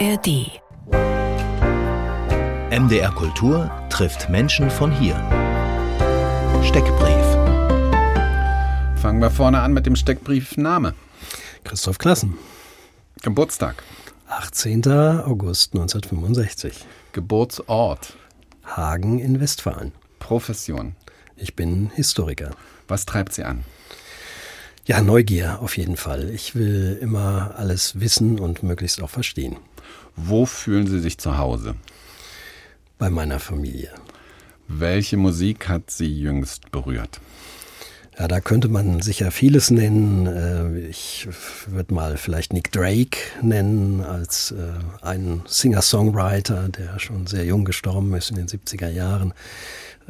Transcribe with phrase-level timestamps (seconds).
[0.00, 0.60] ARD.
[2.70, 5.14] MDR Kultur trifft Menschen von hier.
[6.64, 7.24] Steckbrief.
[9.00, 10.94] Fangen wir vorne an mit dem Steckbrief Name.
[11.62, 12.36] Christoph Klassen.
[13.22, 13.84] Geburtstag.
[14.28, 14.84] 18.
[15.26, 16.84] August 1965.
[17.12, 18.14] Geburtsort.
[18.64, 19.92] Hagen in Westfalen.
[20.18, 20.96] Profession.
[21.36, 22.50] Ich bin Historiker.
[22.88, 23.64] Was treibt Sie an?
[24.86, 26.28] Ja, Neugier auf jeden Fall.
[26.28, 29.56] Ich will immer alles wissen und möglichst auch verstehen.
[30.14, 31.74] Wo fühlen Sie sich zu Hause?
[32.98, 33.90] Bei meiner Familie.
[34.68, 37.20] Welche Musik hat Sie jüngst berührt?
[38.18, 40.26] Ja, da könnte man sicher vieles nennen.
[40.26, 41.28] Äh, ich
[41.66, 48.14] würde mal vielleicht Nick Drake nennen als äh, einen Singer-Songwriter, der schon sehr jung gestorben
[48.14, 49.32] ist in den 70er Jahren.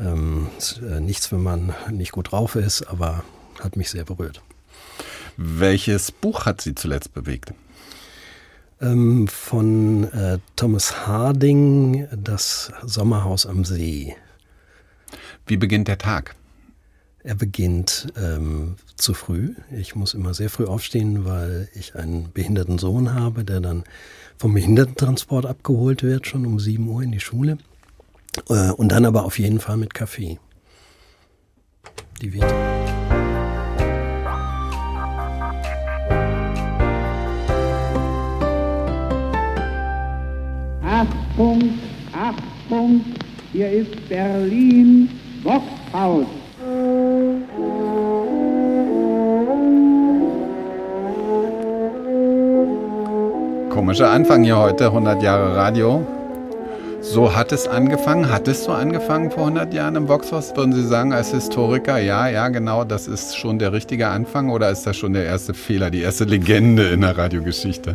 [0.00, 0.48] Ähm,
[0.82, 3.24] äh, nichts, wenn man nicht gut drauf ist, aber
[3.60, 4.42] hat mich sehr berührt.
[5.36, 7.52] Welches Buch hat Sie zuletzt bewegt?
[8.80, 14.16] Ähm, von äh, Thomas Harding, Das Sommerhaus am See.
[15.46, 16.34] Wie beginnt der Tag?
[17.22, 19.54] Er beginnt ähm, zu früh.
[19.74, 23.84] Ich muss immer sehr früh aufstehen, weil ich einen behinderten Sohn habe, der dann
[24.36, 27.58] vom Behindertentransport abgeholt wird, schon um 7 Uhr in die Schule.
[28.48, 30.38] Äh, und dann aber auf jeden Fall mit Kaffee.
[32.20, 32.83] Die Vita.
[40.94, 41.58] Achtung,
[42.12, 43.04] Achtung,
[43.52, 45.08] hier ist Berlin,
[45.42, 46.26] Boxhaus.
[53.70, 56.06] Komischer Anfang hier heute, 100 Jahre Radio.
[57.14, 58.28] So hat es angefangen.
[58.28, 60.56] Hat es so angefangen vor 100 Jahren im Boxhaus?
[60.56, 64.68] Würden Sie sagen als Historiker, ja, ja, genau, das ist schon der richtige Anfang oder
[64.68, 67.94] ist das schon der erste Fehler, die erste Legende in der Radiogeschichte?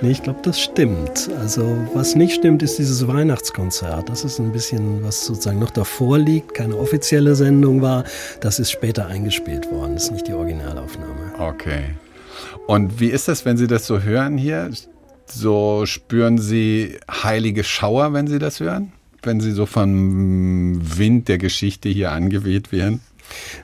[0.00, 1.28] Nee, ich glaube, das stimmt.
[1.38, 4.08] Also was nicht stimmt, ist dieses Weihnachtskonzert.
[4.08, 8.04] Das ist ein bisschen, was sozusagen noch davor liegt, keine offizielle Sendung war.
[8.40, 9.92] Das ist später eingespielt worden.
[9.92, 11.34] Das ist nicht die Originalaufnahme.
[11.38, 11.90] Okay.
[12.66, 14.70] Und wie ist das, wenn Sie das so hören hier?
[15.26, 18.92] So spüren Sie heilige Schauer, wenn Sie das hören?
[19.22, 23.00] Wenn Sie so vom Wind der Geschichte hier angeweht werden?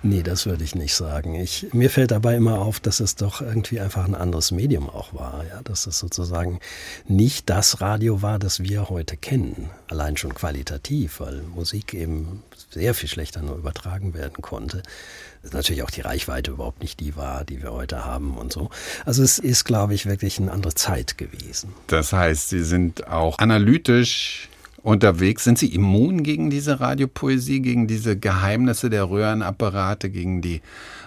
[0.03, 1.35] Nee, das würde ich nicht sagen.
[1.35, 5.15] Ich, mir fällt dabei immer auf, dass es doch irgendwie einfach ein anderes Medium auch
[5.15, 5.45] war.
[5.49, 5.61] Ja?
[5.63, 6.61] Dass es sozusagen
[7.07, 9.71] nicht das Radio war, das wir heute kennen.
[9.89, 14.83] Allein schon qualitativ, weil Musik eben sehr viel schlechter nur übertragen werden konnte.
[15.51, 18.71] Natürlich auch die Reichweite überhaupt nicht die war, die wir heute haben und so.
[19.05, 21.73] Also es ist, glaube ich, wirklich eine andere Zeit gewesen.
[21.89, 24.49] Das heißt, Sie sind auch analytisch
[24.83, 25.45] unterwegs.
[25.45, 30.61] Sind Sie immun gegen diese Radiopoesie, gegen diese Geheimnisse der Röhrenapparate, gegen die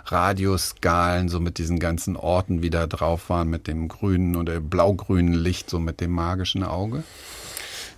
[0.05, 5.33] Radioskalen, so mit diesen ganzen Orten, wie da drauf waren, mit dem grünen oder blau-grünen
[5.33, 7.03] Licht, so mit dem magischen Auge?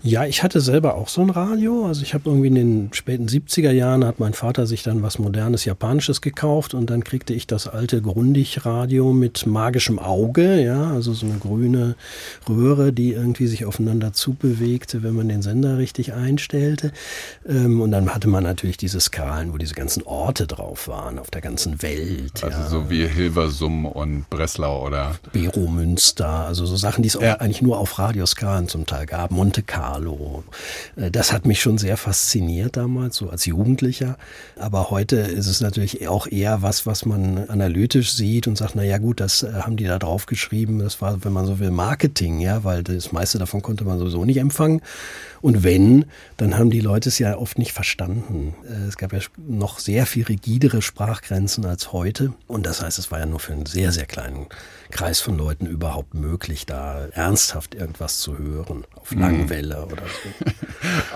[0.08, 1.86] Ja, ich hatte selber auch so ein Radio.
[1.86, 5.20] Also ich habe irgendwie in den späten 70er Jahren hat mein Vater sich dann was
[5.20, 11.12] modernes Japanisches gekauft und dann kriegte ich das alte Grundig-Radio mit magischem Auge, ja, also
[11.12, 11.96] so eine grüne
[12.48, 16.94] Röhre, die irgendwie sich aufeinander zubewegte, wenn man den Sender richtig einstellte.
[17.46, 21.32] Ähm, und dann hatte man natürlich diese Skalen, wo diese ganzen Orte drauf waren, auf
[21.32, 22.46] der ganzen Welt.
[22.46, 22.70] Also ja.
[22.70, 27.34] so wie Hilversum und Breslau oder Bero Münster, also so Sachen, die es auch Ja.
[27.42, 29.32] eigentlich nur auf Radioskalen zum Teil gab.
[29.32, 29.97] Monte Carlo.
[30.96, 34.18] Äh, Das hat mich schon sehr fasziniert damals, so als Jugendlicher.
[34.58, 38.84] Aber heute ist es natürlich auch eher was, was man analytisch sieht und sagt, na
[38.84, 40.80] ja, gut, das äh, haben die da drauf geschrieben.
[40.80, 44.26] Das war, wenn man so will, Marketing, ja, weil das meiste davon konnte man sowieso
[44.26, 44.82] nicht empfangen.
[45.42, 46.06] Und wenn,
[46.38, 48.56] dann haben die Leute es ja oft nicht verstanden.
[48.68, 52.34] Äh, Es gab ja noch sehr viel rigidere Sprachgrenzen als heute.
[52.48, 54.48] Und das heißt, es war ja nur für einen sehr, sehr kleinen
[54.90, 58.86] Kreis von Leuten überhaupt möglich, da ernsthaft irgendwas zu hören.
[58.96, 60.46] Auf Langwelle oder so.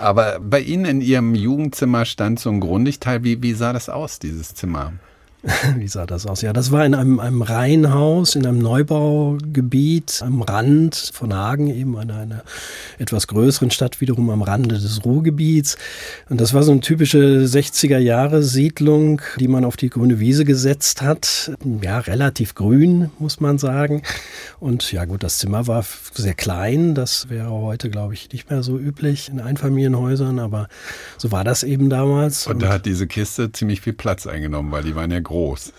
[0.00, 3.24] Aber bei Ihnen in Ihrem Jugendzimmer stand so ein Grundigteil.
[3.24, 4.92] Wie, wie sah das aus, dieses Zimmer?
[5.76, 6.40] Wie sah das aus?
[6.42, 11.98] Ja, das war in einem, einem Reihenhaus, in einem Neubaugebiet am Rand von Hagen, eben
[11.98, 12.44] einer, einer
[12.98, 15.78] etwas größeren Stadt, wiederum am Rande des Ruhrgebiets.
[16.28, 21.50] Und das war so eine typische 60er-Jahre-Siedlung, die man auf die grüne Wiese gesetzt hat.
[21.82, 24.02] Ja, relativ grün, muss man sagen.
[24.60, 25.84] Und ja, gut, das Zimmer war
[26.14, 26.94] sehr klein.
[26.94, 30.68] Das wäre heute, glaube ich, nicht mehr so üblich in Einfamilienhäusern, aber
[31.18, 32.46] so war das eben damals.
[32.46, 35.31] Und da hat diese Kiste ziemlich viel Platz eingenommen, weil die waren ja groß.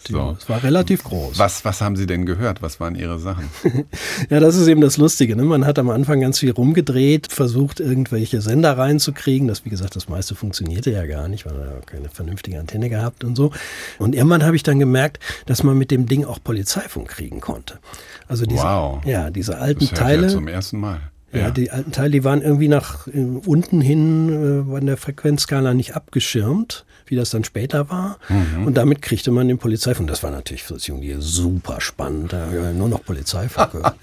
[0.08, 0.36] So.
[0.40, 1.38] Es war relativ groß.
[1.40, 2.62] Was, was haben Sie denn gehört?
[2.62, 3.46] Was waren Ihre Sachen?
[4.30, 5.36] Ja, das ist eben das Lustige.
[5.36, 5.44] Ne?
[5.44, 9.48] Man hat am Anfang ganz viel rumgedreht, versucht, irgendwelche Sender reinzukriegen.
[9.48, 13.24] Das, wie gesagt, das meiste funktionierte ja gar nicht, weil er keine vernünftige Antenne gehabt
[13.24, 13.52] und so.
[14.00, 17.80] Und irgendwann habe ich dann gemerkt, dass man mit dem Ding auch Polizeifunk kriegen konnte.
[18.28, 19.04] Also diese, Wow.
[19.06, 20.28] ja, diese alten Das ich ja Teile.
[20.30, 21.00] zum ersten Mal.
[21.34, 21.52] Ja, Ja.
[21.52, 23.12] die alten Teile, die waren irgendwie nach äh,
[23.46, 28.18] unten hin äh, an der Frequenzskala nicht abgeschirmt, wie das dann später war.
[28.30, 28.66] Mhm.
[28.68, 30.08] Und damit kriegte man den Polizeifunk.
[30.10, 32.32] Das war natürlich für das Jugendliche super spannend.
[32.34, 33.70] Wir nur noch Polizeifunk.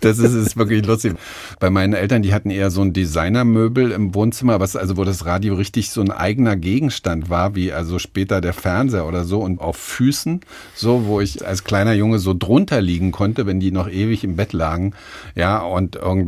[0.00, 1.14] Das ist, ist wirklich lustig.
[1.58, 5.24] Bei meinen Eltern, die hatten eher so ein Designermöbel im Wohnzimmer, was also wo das
[5.26, 9.60] Radio richtig so ein eigener Gegenstand war, wie also später der Fernseher oder so und
[9.60, 10.40] auf Füßen,
[10.74, 14.36] so wo ich als kleiner Junge so drunter liegen konnte, wenn die noch ewig im
[14.36, 14.92] Bett lagen.
[15.34, 16.21] Ja, und irgendwie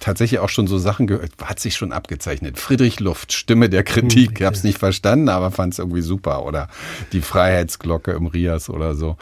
[0.00, 2.58] tatsächlich auch schon so Sachen gehört, hat sich schon abgezeichnet.
[2.58, 4.40] Friedrich Luft, Stimme der Kritik.
[4.40, 6.44] Ich habe es nicht verstanden, aber fand es irgendwie super.
[6.44, 6.68] Oder
[7.12, 9.16] die Freiheitsglocke im Rias oder so.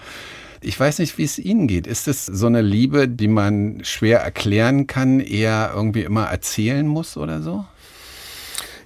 [0.61, 1.87] Ich weiß nicht, wie es Ihnen geht.
[1.87, 7.17] Ist es so eine Liebe, die man schwer erklären kann, eher irgendwie immer erzählen muss
[7.17, 7.65] oder so?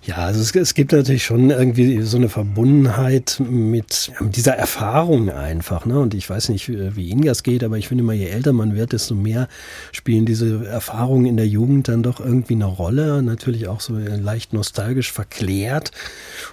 [0.04, 5.30] Ja, also es, es gibt natürlich schon irgendwie so eine Verbundenheit mit, mit dieser Erfahrung
[5.30, 5.86] einfach.
[5.86, 6.00] Ne?
[6.00, 8.74] Und ich weiß nicht, wie Ihnen das geht, aber ich finde immer, je älter man
[8.74, 9.46] wird, desto mehr
[9.92, 13.22] spielen diese Erfahrungen in der Jugend dann doch irgendwie eine Rolle.
[13.22, 15.92] Natürlich auch so leicht nostalgisch verklärt.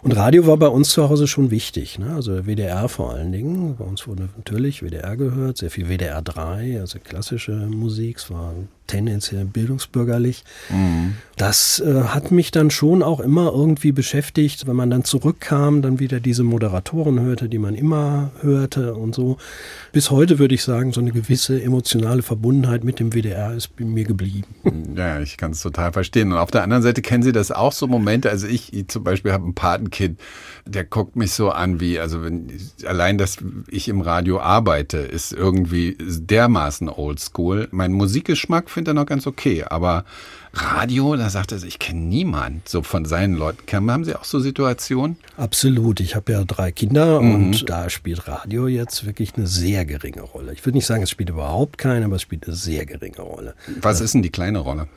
[0.04, 1.98] Und Radio war bei uns zu Hause schon wichtig.
[1.98, 2.14] Ne?
[2.14, 3.78] Also WDR vor allen Dingen.
[3.78, 8.18] Bei uns wurde natürlich WDR gehört, sehr viel WDR 3, also klassische Musik.
[8.18, 8.54] Es war
[8.90, 10.44] tendenziell bildungsbürgerlich.
[11.38, 16.00] Das äh, hat mich dann schon auch immer irgendwie beschäftigt, wenn man dann zurückkam, dann
[16.00, 19.38] wieder diese Moderatoren hörte, die man immer hörte und so.
[19.94, 23.86] Bis heute würde ich sagen, so eine gewisse emotionale Verbundenheit mit dem WDR ist bei
[23.86, 24.48] mir geblieben.
[24.96, 26.34] Ja, ich kann es total verstehen.
[26.34, 28.30] Und auf der anderen Seite kennen Sie das auch so Momente.
[28.30, 30.20] Also ich, ich zum Beispiel habe ein Patenkind,
[30.66, 32.52] der guckt mich so an wie, also wenn
[32.86, 33.38] allein, dass
[33.70, 37.70] ich im Radio arbeite, ist irgendwie dermaßen oldschool.
[37.72, 40.06] Mein Musikgeschmack findet er noch ganz okay, aber
[40.54, 43.66] Radio, da sagt er, ich kenne niemand so von seinen Leuten.
[43.66, 45.18] Kennen- Haben Sie auch so Situationen?
[45.38, 46.00] Absolut.
[46.00, 50.54] Ich habe ja drei Kinder und da spielt Radio jetzt wirklich eine sehr geringe Rolle.
[50.54, 53.54] Ich würde nicht sagen, es spielt überhaupt keine, aber es spielt eine sehr geringe Rolle.
[53.82, 54.88] Was ist denn die kleine Rolle?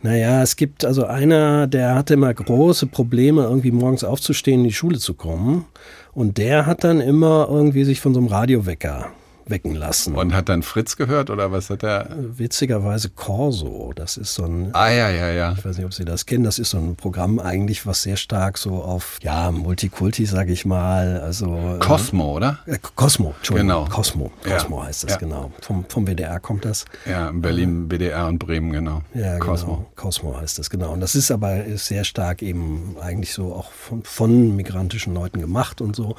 [0.00, 4.72] Naja, es gibt also einer, der hatte immer große Probleme, irgendwie morgens aufzustehen, in die
[4.72, 5.66] Schule zu kommen.
[6.12, 9.10] Und der hat dann immer irgendwie sich von so einem Radiowecker
[9.48, 10.14] wecken lassen.
[10.14, 12.08] Und hat dann Fritz gehört oder was hat er?
[12.18, 15.54] Witzigerweise Corso, das ist so ein, Ah ja, ja, ja.
[15.56, 18.16] ich weiß nicht, ob Sie das kennen, das ist so ein Programm eigentlich, was sehr
[18.16, 21.76] stark so auf, ja, Multikulti, sag ich mal, also...
[21.80, 22.58] Cosmo, oder?
[22.66, 23.68] Äh, Cosmo, Entschuldigung.
[23.68, 23.84] Genau.
[23.90, 24.54] Cosmo, Ja.
[24.56, 25.16] Cosmo heißt das, Ja.
[25.18, 25.52] genau.
[25.60, 26.84] Vom, vom WDR kommt das.
[27.08, 29.02] Ja, in Berlin, BDR und Bremen, genau.
[29.14, 29.74] Ja, Cosmo.
[29.76, 29.90] genau.
[29.96, 30.92] Cosmo heißt das, genau.
[30.92, 35.40] Und das ist aber ist sehr stark eben eigentlich so auch von, von migrantischen Leuten
[35.40, 36.16] gemacht und so.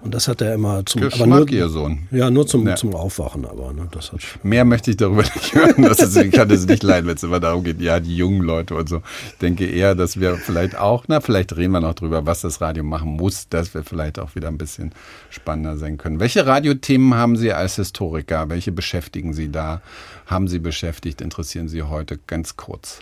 [0.00, 2.08] Und das hat er immer zum, Geschmack, aber nur, Ihr Sohn.
[2.10, 2.76] ja, nur zum, Ja.
[2.76, 5.82] zum Aufwachen, aber, ne, das hat, Mehr möchte ich darüber nicht hören.
[5.82, 8.42] Das ist, ich kann es nicht leiden, wenn es immer darum geht, ja, die jungen
[8.42, 9.02] Leute und so.
[9.32, 12.60] Ich denke eher, dass wir vielleicht auch, na, vielleicht reden wir noch drüber, was das
[12.60, 14.92] Radio machen muss, dass wir vielleicht auch wieder ein bisschen
[15.30, 16.20] spannender sein können.
[16.20, 18.48] Welche Radiothemen haben Sie als Historiker?
[18.48, 19.82] Welche beschäftigen Sie da?
[20.26, 21.20] Haben Sie beschäftigt?
[21.20, 23.00] Interessieren Sie heute ganz kurz?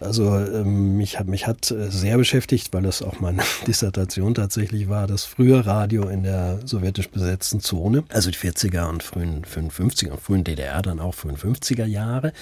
[0.00, 4.88] Also ähm, mich hat mich hat äh, sehr beschäftigt, weil das auch meine Dissertation tatsächlich
[4.88, 10.12] war, das frühe Radio in der sowjetisch besetzten Zone, also die 40er und frühen 55er
[10.12, 12.32] und frühen DDR, dann auch frühen 50er Jahre.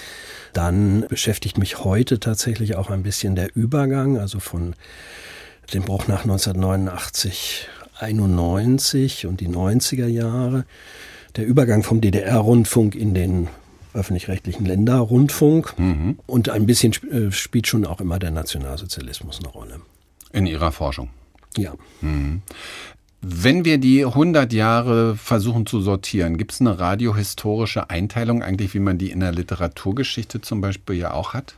[0.53, 4.75] Dann beschäftigt mich heute tatsächlich auch ein bisschen der Übergang, also von
[5.75, 7.69] dem Bruch nach 1989,
[7.99, 10.65] 91 und die 90er Jahre,
[11.37, 13.49] der Übergang vom DDR-Rundfunk in den
[13.99, 15.75] öffentlich-rechtlichen Länderrundfunk
[16.27, 19.81] und ein bisschen sp äh, spielt schon auch immer der Nationalsozialismus eine Rolle.
[20.33, 21.11] In Ihrer Forschung.
[21.57, 21.75] Ja.
[23.21, 28.79] Wenn wir die 100 Jahre versuchen zu sortieren, gibt es eine radiohistorische Einteilung eigentlich, wie
[28.79, 31.55] man die in der Literaturgeschichte zum Beispiel ja auch hat?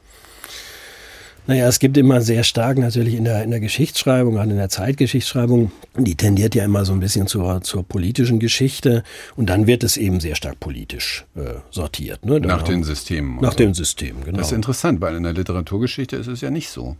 [1.51, 4.69] Naja, es gibt immer sehr stark natürlich in der, in der Geschichtsschreibung, gerade in der
[4.69, 9.03] Zeitgeschichtsschreibung, die tendiert ja immer so ein bisschen zur, zur politischen Geschichte
[9.35, 12.25] und dann wird es eben sehr stark politisch äh, sortiert.
[12.25, 12.39] Ne?
[12.39, 13.41] Nach den Systemen.
[13.41, 13.57] Nach so.
[13.57, 14.39] dem System, genau.
[14.39, 16.97] Das ist interessant, weil in der Literaturgeschichte ist es ja nicht so.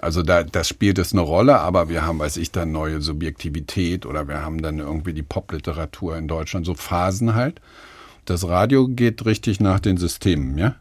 [0.00, 4.04] Also da das spielt es eine Rolle, aber wir haben, weiß ich, dann neue Subjektivität
[4.04, 7.60] oder wir haben dann irgendwie die Popliteratur in Deutschland, so Phasen halt.
[8.26, 10.74] Das Radio geht richtig nach den Systemen, ja?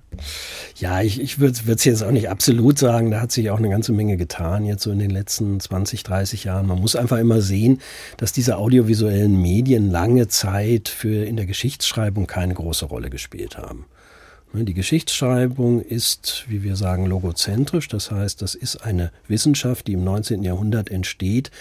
[0.78, 3.12] Ja, ich, ich würde es jetzt auch nicht absolut sagen.
[3.12, 6.44] Da hat sich auch eine ganze Menge getan jetzt so in den letzten 20, 30
[6.46, 6.66] Jahren.
[6.66, 7.82] Man muss einfach immer sehen,
[8.18, 13.86] dass diese audiovisuellen Medien lange Zeit für in der Geschichtsschreibung keine große Rolle gespielt haben.
[14.56, 17.90] Ne, Die Geschichtsschreibung ist, wie wir sagen, logozentrisch.
[17.90, 20.44] Das heißt, das ist eine Wissenschaft, die im 19.
[20.44, 21.52] Jahrhundert entsteht,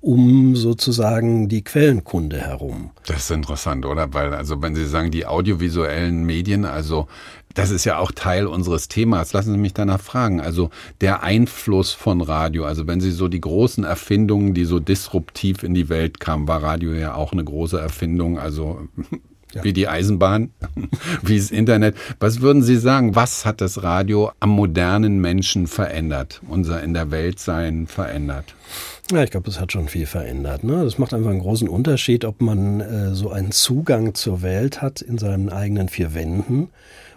[0.00, 2.90] um sozusagen die Quellenkunde herum.
[3.06, 4.12] Das ist interessant, oder?
[4.14, 7.06] Weil, also wenn Sie sagen, die audiovisuellen Medien, also
[7.54, 9.32] das ist ja auch Teil unseres Themas.
[9.32, 10.40] Lassen Sie mich danach fragen.
[10.40, 15.62] Also der Einfluss von Radio, also wenn Sie so die großen Erfindungen, die so disruptiv
[15.62, 18.40] in die Welt kamen, war Radio ja auch eine große Erfindung.
[18.40, 18.88] Also
[19.54, 19.64] Ja.
[19.64, 20.50] Wie die Eisenbahn,
[21.22, 21.96] wie das Internet.
[22.20, 27.10] Was würden Sie sagen, was hat das Radio am modernen Menschen verändert, unser in der
[27.10, 28.54] Welt sein verändert?
[29.10, 30.62] Ja, ich glaube, es hat schon viel verändert.
[30.62, 30.84] Ne?
[30.84, 35.00] Das macht einfach einen großen Unterschied, ob man äh, so einen Zugang zur Welt hat
[35.02, 36.68] in seinen eigenen vier Wänden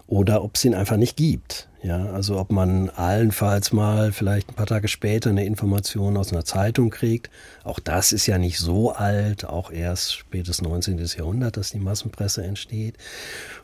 [0.08, 1.68] oder ob es ihn einfach nicht gibt.
[1.84, 6.46] Ja, also ob man allenfalls mal vielleicht ein paar Tage später eine Information aus einer
[6.46, 7.30] Zeitung kriegt.
[7.66, 10.98] Auch das ist ja nicht so alt, auch erst spätes 19.
[11.18, 12.96] Jahrhundert, dass die Massenpresse entsteht.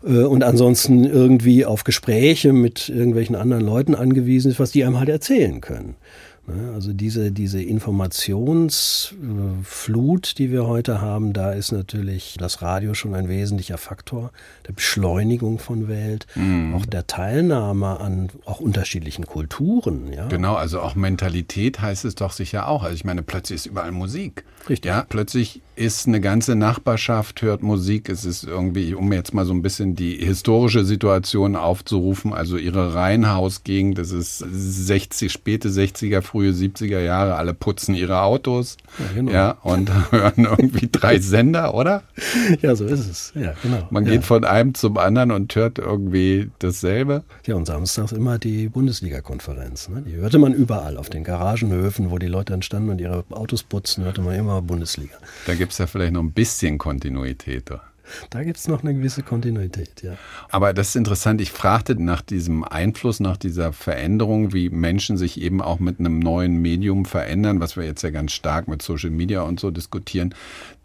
[0.04, 5.00] Äh, und ansonsten irgendwie auf Gespräche mit irgendwelchen anderen Leuten angewiesen ist, was die einem
[5.00, 5.96] halt erzählen können.
[6.50, 6.72] Ne?
[6.74, 13.28] Also diese, diese Informationsflut, die wir heute haben, da ist natürlich das Radio schon ein
[13.30, 14.32] wesentlicher Faktor
[14.68, 16.76] der Beschleunigung von Welt, mhm.
[16.76, 20.12] auch der Teilnahme an auch unterschiedlichen Kulturen.
[20.12, 20.28] Ja.
[20.28, 22.84] Genau, also auch Mentalität heißt es doch sicher auch.
[22.84, 24.44] Also ich meine, plötzlich ist überall Musik.
[24.68, 24.90] Richtig.
[24.90, 28.10] Ja, plötzlich ist eine ganze Nachbarschaft, hört Musik.
[28.10, 32.94] Es ist irgendwie, um jetzt mal so ein bisschen die historische Situation aufzurufen, also ihre
[32.94, 38.76] Reihenhausgegend, das ist 60, späte 60er, frühe 70er Jahre, alle putzen ihre Autos.
[38.98, 39.32] Ja, genau.
[39.32, 42.04] ja und hören irgendwie drei Sender, oder?
[42.62, 43.32] Ja, so ist es.
[43.34, 43.88] Ja, genau.
[43.90, 44.12] Man ja.
[44.12, 47.24] geht von einem zum anderen und hört irgendwie dasselbe.
[47.46, 49.88] Ja, und samstags immer die Bundesliga-Konferenz.
[49.88, 50.04] Ne?
[50.06, 53.64] Die hörte man überall, auf den Garagenhöfen, wo die Leute dann standen und ihre Autos
[53.64, 55.16] putzen, hörte man immer Bundesliga.
[55.48, 57.72] Da gibt es ja vielleicht noch ein bisschen Kontinuität.
[58.30, 60.14] Da gibt es noch eine gewisse Kontinuität, ja.
[60.50, 61.42] Aber das ist interessant.
[61.42, 66.20] Ich fragte nach diesem Einfluss, nach dieser Veränderung, wie Menschen sich eben auch mit einem
[66.20, 70.34] neuen Medium verändern, was wir jetzt ja ganz stark mit Social Media und so diskutieren.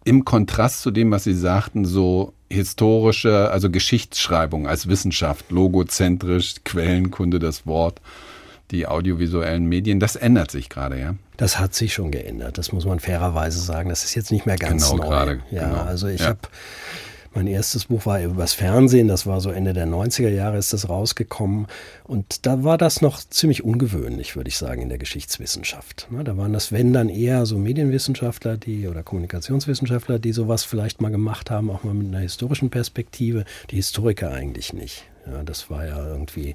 [0.05, 7.38] Im Kontrast zu dem, was Sie sagten, so historische, also Geschichtsschreibung als Wissenschaft, logozentrisch, Quellenkunde,
[7.38, 8.00] das Wort
[8.71, 11.14] die audiovisuellen Medien, das ändert sich gerade, ja?
[11.37, 13.88] Das hat sich schon geändert, das muss man fairerweise sagen.
[13.88, 15.09] Das ist jetzt nicht mehr ganz genau, neu.
[15.09, 15.83] Gerade, ja, genau.
[15.83, 16.28] also ich ja.
[16.28, 16.40] habe
[17.35, 20.88] mein erstes Buch war übers Fernsehen, das war so Ende der 90er Jahre ist das
[20.88, 21.66] rausgekommen.
[22.04, 26.06] Und da war das noch ziemlich ungewöhnlich, würde ich sagen, in der Geschichtswissenschaft.
[26.11, 31.00] Ne, da waren das, wenn dann eher so Medienwissenschaftler, die oder Kommunikationswissenschaftler, die sowas vielleicht
[31.00, 35.04] mal gemacht haben, auch mal mit einer historischen Perspektive, die Historiker eigentlich nicht.
[35.26, 36.54] Ja, das war ja irgendwie,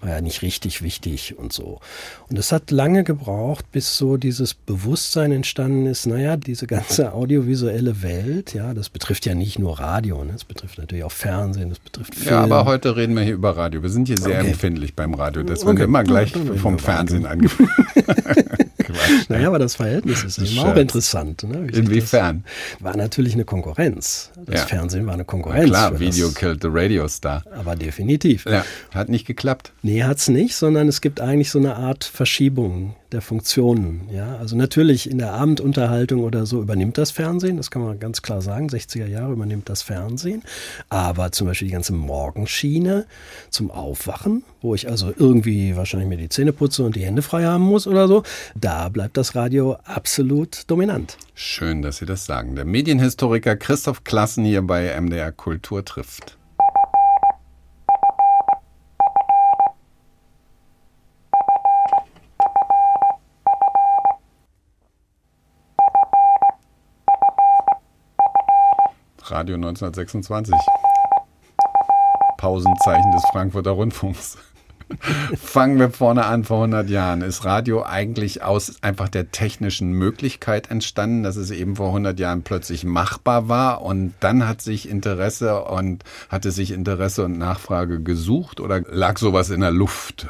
[0.00, 1.80] war ja nicht richtig wichtig und so.
[2.28, 8.02] Und es hat lange gebraucht, bis so dieses Bewusstsein entstanden ist, naja, diese ganze audiovisuelle
[8.02, 10.32] Welt, ja, das betrifft ja nicht nur Radio, ne?
[10.32, 12.34] das betrifft natürlich auch Fernsehen, das betrifft Film.
[12.34, 13.82] Ja, aber heute reden wir hier über Radio.
[13.82, 14.48] Wir sind hier sehr okay.
[14.48, 15.42] empfindlich beim Radio.
[15.42, 15.68] Das okay.
[15.68, 17.70] wird immer gleich vom Fernsehen angefangen.
[18.92, 19.28] Quatsch.
[19.28, 21.42] Naja, aber das Verhältnis ist immer auch interessant.
[21.44, 21.68] Ne?
[21.72, 22.44] Inwiefern?
[22.80, 24.30] War natürlich eine Konkurrenz.
[24.46, 24.66] Das ja.
[24.66, 25.70] Fernsehen war eine Konkurrenz.
[25.70, 27.42] Na klar, Video killed the Radio Star.
[27.52, 28.46] Aber definitiv.
[28.46, 29.72] Ja, hat nicht geklappt.
[29.82, 34.08] Nee, hat es nicht, sondern es gibt eigentlich so eine Art Verschiebung der Funktionen.
[34.12, 38.22] Ja, also natürlich in der Abendunterhaltung oder so übernimmt das Fernsehen, das kann man ganz
[38.22, 38.68] klar sagen.
[38.68, 40.42] 60er Jahre übernimmt das Fernsehen.
[40.88, 43.06] Aber zum Beispiel die ganze Morgenschiene
[43.50, 47.44] zum Aufwachen, wo ich also irgendwie wahrscheinlich mir die Zähne putze und die Hände frei
[47.44, 48.22] haben muss oder so,
[48.54, 51.16] da bleibt das Radio absolut dominant.
[51.34, 52.56] Schön, dass Sie das sagen.
[52.56, 56.38] Der Medienhistoriker Christoph Klassen hier bei MDR Kultur trifft.
[69.30, 70.54] Radio 1926.
[72.36, 74.38] Pausenzeichen des Frankfurter Rundfunks.
[75.36, 77.22] Fangen wir vorne an, vor 100 Jahren.
[77.22, 82.42] Ist Radio eigentlich aus einfach der technischen Möglichkeit entstanden, dass es eben vor 100 Jahren
[82.42, 88.60] plötzlich machbar war und dann hat sich Interesse und hatte sich Interesse und Nachfrage gesucht
[88.60, 90.28] oder lag sowas in der Luft?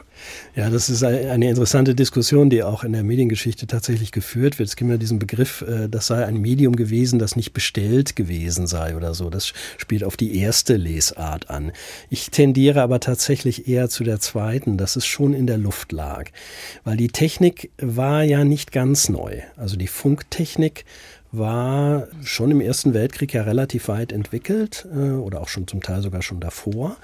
[0.57, 4.69] Ja, das ist eine interessante Diskussion, die auch in der Mediengeschichte tatsächlich geführt wird.
[4.69, 8.67] Es gibt ja diesen Begriff, äh, das sei ein Medium gewesen, das nicht bestellt gewesen
[8.67, 9.31] sei oder so.
[9.31, 11.73] Das spielt auf die erste Lesart an.
[12.11, 16.31] Ich tendiere aber tatsächlich eher zu der zweiten, dass es schon in der Luft lag.
[16.85, 19.41] Weil die Technik war ja nicht ganz neu.
[19.57, 20.85] Also die Funktechnik
[21.31, 26.01] war schon im Ersten Weltkrieg ja relativ weit entwickelt äh, oder auch schon zum Teil
[26.01, 26.97] sogar schon davor.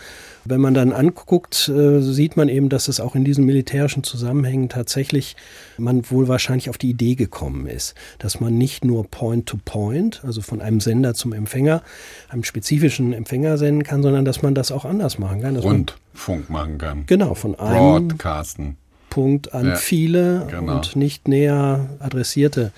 [0.47, 4.69] Wenn man dann anguckt, äh, sieht man eben, dass es auch in diesen militärischen Zusammenhängen
[4.71, 5.37] tatsächlich
[5.77, 10.41] man wohl wahrscheinlich auf die Idee gekommen ist, dass man nicht nur Point-to-Point, -point, also
[10.41, 11.83] von einem Sender zum Empfänger,
[12.31, 15.57] einem spezifischen Empfänger senden kann, sondern dass man das auch anders machen kann.
[15.57, 17.05] Rundfunk machen kann.
[17.07, 18.77] Genau, von einem Broadcasten.
[19.11, 20.75] Punkt an ja, viele genau.
[20.75, 22.73] und nicht näher adressierte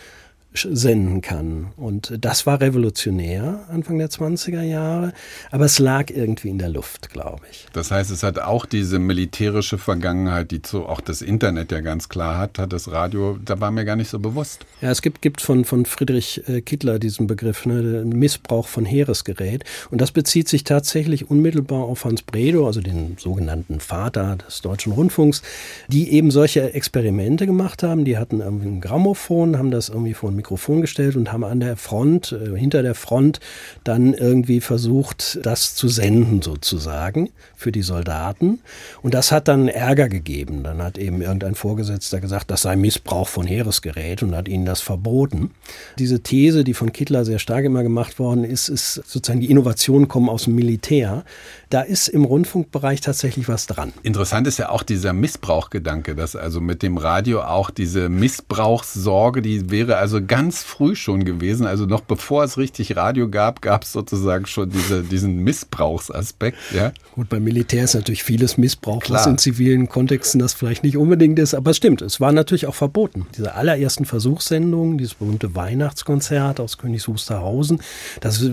[0.63, 1.73] senden kann.
[1.77, 5.13] Und das war revolutionär Anfang der 20er Jahre,
[5.51, 7.67] aber es lag irgendwie in der Luft, glaube ich.
[7.73, 12.09] Das heißt, es hat auch diese militärische Vergangenheit, die so auch das Internet ja ganz
[12.09, 14.65] klar hat, hat das Radio, da war mir gar nicht so bewusst.
[14.81, 19.65] Ja, es gibt, gibt von, von Friedrich äh, Kittler diesen Begriff, ne, Missbrauch von Heeresgerät.
[19.91, 24.93] Und das bezieht sich tatsächlich unmittelbar auf Hans Bredow, also den sogenannten Vater des deutschen
[24.93, 25.43] Rundfunks,
[25.89, 28.05] die eben solche Experimente gemacht haben.
[28.05, 31.59] Die hatten irgendwie ein Grammophon, haben das irgendwie vor ein Mikrofon gestellt und haben an
[31.59, 33.41] der Front, äh, hinter der Front,
[33.83, 38.61] dann irgendwie versucht, das zu senden sozusagen für die Soldaten.
[39.03, 40.63] Und das hat dann Ärger gegeben.
[40.63, 44.81] Dann hat eben irgendein Vorgesetzter gesagt, das sei Missbrauch von Heeresgerät und hat ihnen das
[44.81, 45.51] verboten.
[45.99, 50.07] Diese These, die von Kittler sehr stark immer gemacht worden ist, ist sozusagen die Innovationen
[50.07, 51.25] kommen aus dem Militär.
[51.71, 53.93] Da ist im Rundfunkbereich tatsächlich was dran.
[54.05, 59.71] Interessant ist ja auch dieser Missbrauchgedanke, dass also mit dem Radio auch diese Missbrauchssorge, die
[59.71, 61.67] wäre also ganz früh schon gewesen.
[61.67, 66.59] Also noch bevor es richtig Radio gab, gab es sozusagen schon diese, diesen Missbrauchsaspekt.
[66.75, 66.93] Ja?
[67.15, 69.21] Gut, beim Militär ist natürlich vieles Missbrauch, Klar.
[69.21, 72.67] was in zivilen Kontexten das vielleicht nicht unbedingt ist, aber es stimmt, es war natürlich
[72.67, 73.27] auch verboten.
[73.37, 77.81] Diese allerersten Versuchssendungen, dieses berühmte Weihnachtskonzert aus Königs Wusterhausen,
[78.21, 78.45] das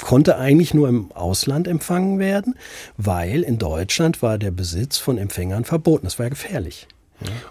[0.00, 2.54] konnte eigentlich nur im Ausland empfangen werden,
[2.98, 6.04] weil in Deutschland war der Besitz von Empfängern verboten.
[6.04, 6.86] Das war ja gefährlich.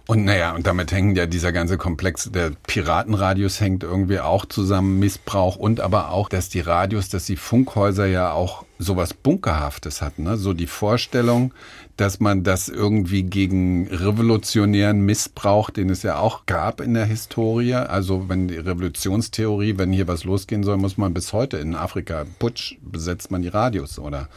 [0.07, 4.99] Und naja, und damit hängen ja dieser ganze Komplex der Piratenradios hängt irgendwie auch zusammen,
[4.99, 10.23] Missbrauch und aber auch, dass die Radios, dass die Funkhäuser ja auch sowas Bunkerhaftes hatten.
[10.23, 10.37] Ne?
[10.37, 11.53] So die Vorstellung,
[11.97, 17.73] dass man das irgendwie gegen revolutionären Missbrauch, den es ja auch gab in der Historie,
[17.73, 22.25] also wenn die Revolutionstheorie, wenn hier was losgehen soll, muss man bis heute in Afrika
[22.39, 24.29] Putsch besetzt man die Radios oder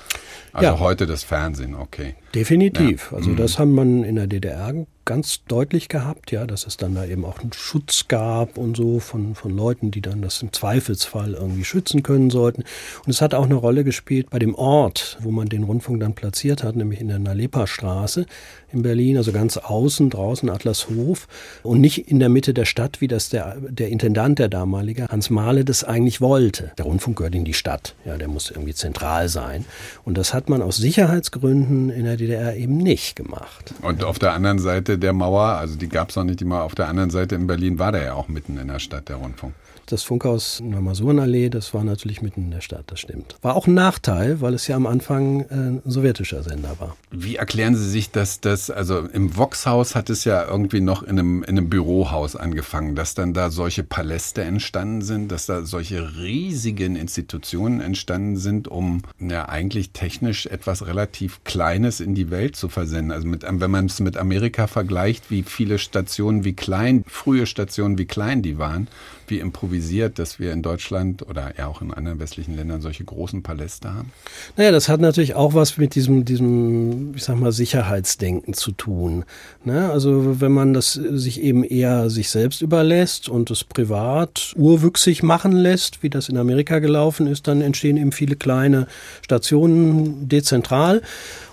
[0.53, 0.81] also ja.
[0.81, 2.17] heute das Fernsehen, okay.
[2.35, 3.11] Definitiv.
[3.13, 3.19] Ja.
[3.19, 3.37] Also mhm.
[3.37, 7.25] das haben man in der DDR ganz deutlich gehabt, ja, dass es dann da eben
[7.25, 11.65] auch einen Schutz gab und so von, von Leuten, die dann das im Zweifelsfall irgendwie
[11.65, 12.65] schützen können sollten.
[13.05, 16.15] Und es hat auch eine Rolle gespielt bei dem Ort, wo man den Rundfunk dann
[16.15, 18.27] platziert hat, nämlich in der Nalepa-Straße
[18.73, 21.29] in Berlin, also ganz außen, draußen Atlashof
[21.63, 25.31] und nicht in der Mitte der Stadt, wie das der, der Intendant, der damalige, Hans
[25.31, 26.73] Mahle, das eigentlich wollte.
[26.79, 29.65] Der Rundfunk gehört in die Stadt, ja, der muss irgendwie zentral sein.
[30.05, 33.75] Und das hat man aus Sicherheitsgründen in der DDR eben nicht gemacht.
[33.83, 36.75] Und auf der anderen Seite der Mauer, also die gab es noch nicht immer, auf
[36.75, 39.55] der anderen Seite in Berlin war der ja auch mitten in der Stadt, der Rundfunk.
[39.93, 43.37] Das Funkhaus in der Masurenallee, das war natürlich mitten in der Stadt, das stimmt.
[43.43, 46.97] War auch ein Nachteil, weil es ja am Anfang äh, ein sowjetischer Sender war.
[47.11, 51.19] Wie erklären Sie sich, dass das, also im Vox-Haus hat es ja irgendwie noch in
[51.19, 56.17] einem, in einem Bürohaus angefangen, dass dann da solche Paläste entstanden sind, dass da solche
[56.17, 62.71] riesigen Institutionen entstanden sind, um ja eigentlich technisch etwas relativ Kleines in die Welt zu
[62.71, 63.13] versenden.
[63.13, 67.99] Also mit, wenn man es mit Amerika vergleicht, wie viele Stationen, wie klein, frühe Stationen,
[67.99, 68.89] wie klein die waren,
[69.33, 73.43] wie improvisiert, dass wir in Deutschland oder ja auch in anderen westlichen Ländern solche großen
[73.43, 74.13] Paläste haben?
[74.57, 79.25] Naja, das hat natürlich auch was mit diesem, diesem, ich sag mal, Sicherheitsdenken zu tun.
[79.65, 79.91] Ne?
[79.91, 85.53] Also wenn man das sich eben eher sich selbst überlässt und es privat urwüchsig machen
[85.53, 88.87] lässt, wie das in Amerika gelaufen ist, dann entstehen eben viele kleine
[89.23, 91.01] Stationen dezentral.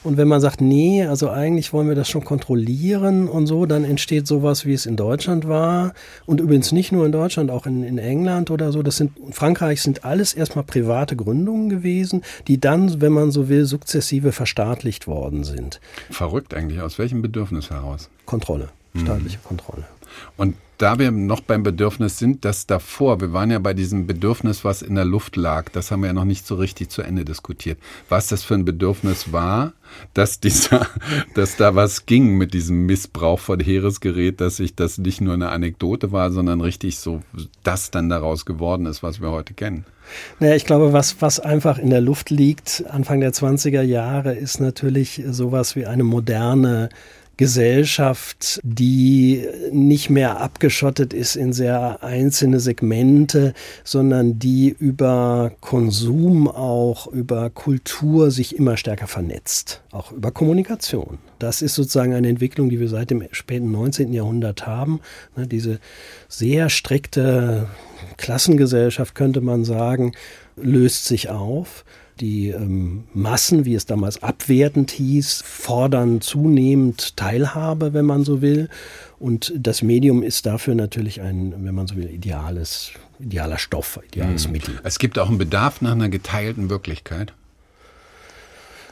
[0.04, 3.84] Und wenn man sagt, nee, also eigentlich wollen wir das schon kontrollieren und so, dann
[3.84, 5.94] entsteht sowas, wie es in Deutschland war.
[6.26, 8.82] Und übrigens nicht nur in Deutschland, auch in, in England oder so.
[8.82, 13.66] Das sind, Frankreich sind alles erstmal private Gründungen gewesen, die dann, wenn man so will,
[13.66, 15.82] sukzessive verstaatlicht worden sind.
[16.10, 16.82] Verrückt eigentlich.
[16.82, 18.10] Aus welchem Bedürfnis heraus?
[18.26, 18.70] Kontrolle.
[18.96, 19.48] Staatliche mhm.
[19.48, 19.84] Kontrolle.
[20.38, 24.64] Und da wir noch beim Bedürfnis sind, das davor, wir waren ja bei diesem Bedürfnis,
[24.64, 27.26] was in der Luft lag, das haben wir ja noch nicht so richtig zu Ende
[27.26, 27.78] diskutiert.
[28.08, 29.74] Was das für ein Bedürfnis war,
[30.14, 30.88] dass dieser,
[31.36, 35.50] dass da was ging mit diesem Missbrauch von Heeresgerät, dass sich das nicht nur eine
[35.50, 37.22] Anekdote war, sondern richtig so
[37.64, 39.86] das dann daraus geworden ist, was wir heute kennen.
[40.40, 44.60] Naja, ich glaube, was, was einfach in der Luft liegt, Anfang der 20er Jahre, ist
[44.60, 46.90] natürlich sowas wie eine moderne
[47.40, 53.54] Gesellschaft, die nicht mehr abgeschottet ist in sehr einzelne Segmente,
[53.86, 61.20] sondern die über Konsum auch, über Kultur sich immer stärker vernetzt, auch über Kommunikation.
[61.40, 64.12] Das ist sozusagen eine Entwicklung, die wir seit dem späten 19.
[64.12, 65.00] Jahrhundert haben.
[65.38, 65.80] Ne, diese
[66.28, 67.68] sehr strikte
[68.18, 70.12] Klassengesellschaft, könnte man sagen,
[70.58, 71.86] löst sich auf.
[72.20, 78.70] Die ähm, Massen, wie es damals abwertend hieß, fordern zunehmend Teilhabe, wenn man so will.
[79.20, 84.48] Und das Medium ist dafür natürlich ein, wenn man so will, ideales, idealer Stoff, ideales
[84.48, 84.54] mhm.
[84.54, 84.80] Mittel.
[84.84, 87.34] Es gibt auch einen Bedarf nach einer geteilten Wirklichkeit.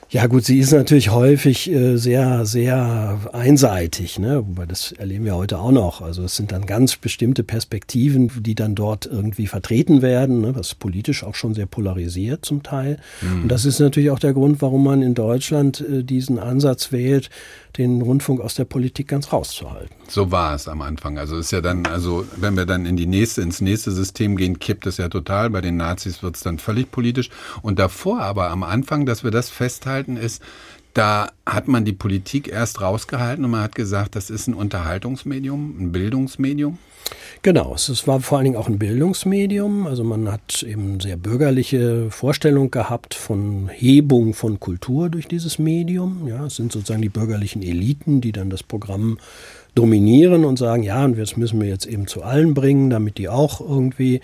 [0.10, 4.38] Ja gut, sie ist natürlich häufig äh, sehr, sehr einseitig, ne?
[4.48, 6.02] Wobei das erleben wir heute auch noch.
[6.02, 10.56] Also es sind dann ganz bestimmte Perspektiven, die dann dort irgendwie vertreten werden, ne?
[10.56, 13.00] was politisch auch schon sehr polarisiert zum Teil.
[13.22, 13.44] Mhm.
[13.44, 17.30] Und das ist natürlich auch der Grund, warum man in Deutschland äh, diesen Ansatz wählt,
[17.78, 19.96] den Rundfunk aus der Politik ganz rauszuhalten.
[20.08, 21.18] So war es am Anfang.
[21.18, 24.60] Also ist ja dann, also wenn wir dann in die nächste, ins nächste System gehen,
[24.60, 25.50] kippt es ja total.
[25.50, 27.30] Bei den Nazis wird es dann völlig politisch.
[27.62, 30.42] Und davor aber am Anfang, dass wir das festhalten, ist,
[30.98, 35.76] da hat man die Politik erst rausgehalten und man hat gesagt, das ist ein Unterhaltungsmedium,
[35.80, 36.80] ein Bildungsmedium.
[37.42, 39.88] Genau, es war vor allen Dingen auch ein Bildungsmedium.
[39.88, 46.28] Also man hat eben sehr bürgerliche Vorstellung gehabt von Hebung von Kultur durch dieses Medium.
[46.28, 49.20] Ja, es sind sozusagen die bürgerlichen Eliten, die dann das Programm
[49.78, 53.30] dominieren und sagen, ja, und das müssen wir jetzt eben zu allen bringen, damit die
[53.30, 54.22] auch irgendwie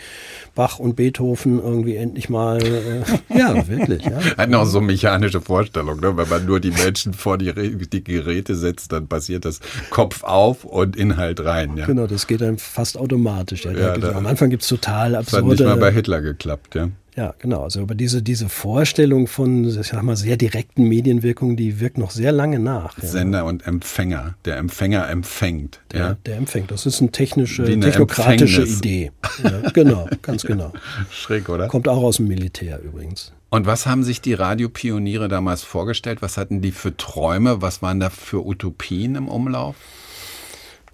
[0.56, 3.04] Bach und Beethoven irgendwie endlich mal, äh,
[3.38, 4.04] ja, wirklich.
[4.04, 4.20] Ja.
[4.38, 6.18] Hat noch so mechanische Vorstellung, ne?
[6.18, 7.54] wenn man nur die Menschen vor die,
[7.88, 9.60] die Geräte setzt, dann passiert das
[9.92, 11.78] Kopf auf und Inhalt rein.
[11.78, 11.86] Ja?
[11.86, 13.66] Genau, das geht dann fast automatisch.
[13.66, 13.96] Ja.
[13.98, 15.44] da, am Anfang gibt es total absurde...
[15.44, 16.90] Das hat nicht mal bei Hitler geklappt, ja.
[17.16, 17.64] Ja, genau.
[17.64, 22.12] Also über diese, diese Vorstellung von, ich sag mal, sehr direkten Medienwirkungen, die wirkt noch
[22.12, 22.98] sehr lange nach.
[23.02, 23.08] Ja.
[23.08, 24.36] Sender und Empfänger.
[24.46, 25.80] Der Empfänger empfängt.
[25.92, 26.18] Der, ja.
[26.26, 26.72] der empfängt.
[26.72, 28.80] Das ist eine technische, eine technokratische Empfängnis.
[28.80, 29.12] Idee.
[29.44, 30.74] Ja, genau, ganz genau.
[31.12, 31.68] Schräg, oder?
[31.68, 33.32] Kommt auch aus dem Militär übrigens.
[33.50, 36.24] Und was haben sich die Radiopioniere damals vorgestellt?
[36.24, 37.62] Was hatten die für Träume?
[37.62, 39.76] Was waren da für Utopien im Umlauf?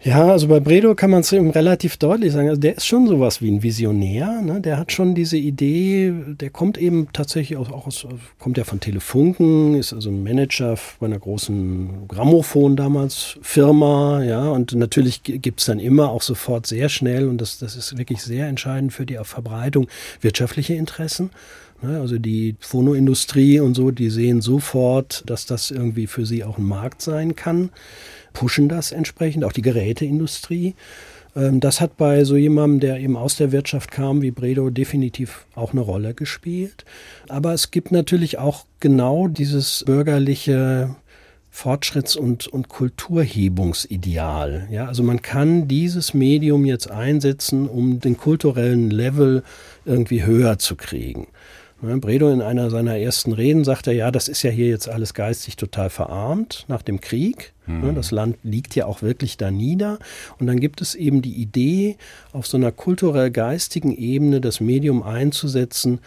[0.02, 2.48] Ja, also bei Bredo kann man es eben relativ deutlich sagen.
[2.48, 4.42] Also der ist schon sowas wie ein Visionär.
[4.42, 4.62] Ne?
[4.62, 8.08] Der hat schon diese Idee, der kommt eben tatsächlich auch, auch aus,
[8.38, 14.74] kommt ja von Telefunken, ist also Manager bei einer großen Grammophon damals Firma, ja, und
[14.74, 18.94] natürlich gibt's dann immer auch sofort sehr schnell, und das, das ist wirklich sehr entscheidend
[18.94, 19.88] für die Verbreitung,
[20.22, 21.30] wirtschaftliche Interessen.
[21.82, 22.00] Ne?
[22.00, 26.64] Also die Phonoindustrie und so, die sehen sofort, dass das irgendwie für sie auch ein
[26.64, 27.70] Markt sein kann
[28.40, 30.74] pushen das entsprechend, auch die Geräteindustrie.
[31.36, 35.46] Ähm, das hat bei so jemandem, der eben aus der Wirtschaft kam, wie Bredo, definitiv
[35.56, 36.86] auch eine Rolle gespielt.
[37.28, 40.96] Aber es gibt natürlich auch genau dieses bürgerliche
[41.54, 44.70] Fortschritts- und, und Kulturhebungsideal.
[44.72, 49.44] Ja, also man kann dieses Medium jetzt einsetzen, um den kulturellen Level
[49.84, 51.28] irgendwie höher zu kriegen.
[51.82, 54.90] Ne, Bredo in einer seiner ersten Reden sagt er, ja, das ist ja hier jetzt
[54.90, 57.54] alles geistig total verarmt nach dem Krieg.
[57.68, 57.96] Mhm.
[57.96, 60.00] Das Land liegt ja auch wirklich da nieder.
[60.40, 61.98] Und dann gibt es eben die Idee,
[62.34, 66.00] auf so einer kulturell-geistigen Ebene das Medium einzusetzen,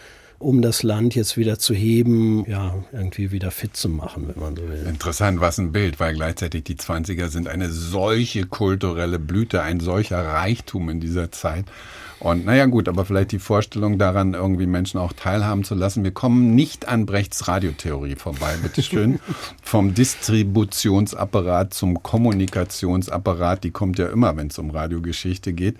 [0.42, 4.56] um das Land jetzt wieder zu heben, ja, irgendwie wieder fit zu machen, wenn man
[4.56, 4.84] so will.
[4.88, 10.22] Interessant, was ein Bild, weil gleichzeitig die 20er sind eine solche kulturelle Blüte, ein solcher
[10.22, 11.64] Reichtum in dieser Zeit.
[12.22, 16.04] Und naja gut, aber vielleicht die Vorstellung daran, irgendwie Menschen auch teilhaben zu lassen.
[16.04, 19.18] Wir kommen nicht an Brechts Radiotheorie vorbei, bitteschön.
[19.64, 25.78] Vom Distributionsapparat zum Kommunikationsapparat, die kommt ja immer, wenn es um Radiogeschichte geht.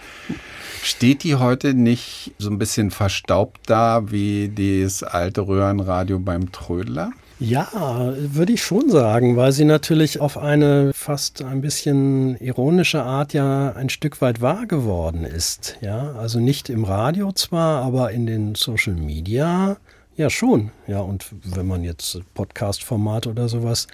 [0.82, 7.12] Steht die heute nicht so ein bisschen verstaubt da wie das alte Röhrenradio beim Trödler?
[7.42, 13.32] Ja, würde ich schon sagen, weil sie natürlich auf eine fast ein bisschen ironische Art
[13.32, 15.76] ja ein Stück weit wahr geworden ist.
[15.80, 19.76] Ja, also nicht im Radio zwar, aber in den Social Media
[20.14, 20.70] ja schon.
[20.86, 23.88] Ja, und wenn man jetzt Podcast-Format oder sowas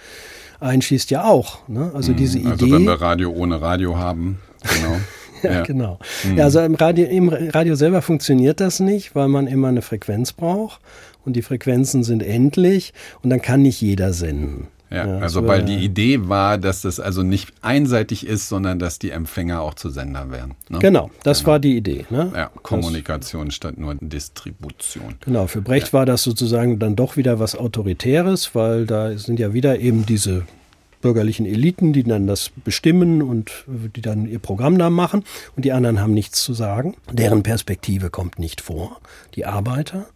[0.59, 1.67] einschießt, ja auch.
[1.67, 1.91] Ne?
[1.95, 2.49] Also diese Idee.
[2.49, 4.95] Also wenn wir Radio ohne Radio haben, genau.
[5.43, 5.99] ja, genau.
[6.23, 6.37] Mhm.
[6.37, 10.33] Ja, also im Radio, im Radio selber funktioniert das nicht, weil man immer eine Frequenz
[10.33, 10.81] braucht
[11.25, 14.67] und die Frequenzen sind endlich und dann kann nicht jeder senden.
[14.91, 18.99] Ja, ja also weil die Idee war, dass das also nicht einseitig ist, sondern dass
[18.99, 20.55] die Empfänger auch zu Sender werden.
[20.69, 20.79] Ne?
[20.79, 21.51] Genau, das genau.
[21.51, 22.05] war die Idee.
[22.09, 22.31] Ne?
[22.35, 25.15] Ja, Kommunikation das, statt nur Distribution.
[25.21, 25.93] Genau, für Brecht ja.
[25.93, 30.45] war das sozusagen dann doch wieder was Autoritäres, weil da sind ja wieder eben diese
[31.01, 35.23] bürgerlichen Eliten, die dann das bestimmen und die dann ihr Programm da machen
[35.55, 36.95] und die anderen haben nichts zu sagen.
[37.11, 38.99] Deren Perspektive kommt nicht vor,
[39.35, 40.07] die Arbeiter.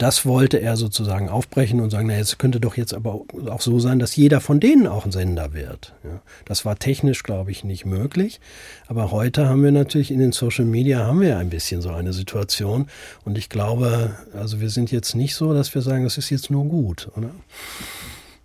[0.00, 3.78] Das wollte er sozusagen aufbrechen und sagen, na, es könnte doch jetzt aber auch so
[3.80, 5.92] sein, dass jeder von denen auch ein Sender wird.
[6.02, 8.40] Ja, das war technisch, glaube ich, nicht möglich.
[8.86, 12.14] Aber heute haben wir natürlich in den Social Media haben wir ein bisschen so eine
[12.14, 12.86] Situation.
[13.26, 16.50] Und ich glaube, also wir sind jetzt nicht so, dass wir sagen, das ist jetzt
[16.50, 17.32] nur gut, oder?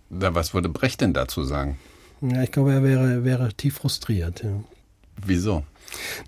[0.08, 1.78] Was würde Brecht denn dazu sagen?
[2.20, 4.42] Ja, ich glaube, er wäre, wäre tief frustriert.
[4.42, 4.50] Ja.
[5.24, 5.64] Wieso?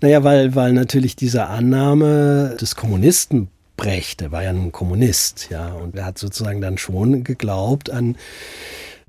[0.01, 5.69] Naja, weil, weil natürlich diese Annahme des Kommunisten Brecht, der war ja ein Kommunist, ja,
[5.69, 8.17] und er hat sozusagen dann schon geglaubt an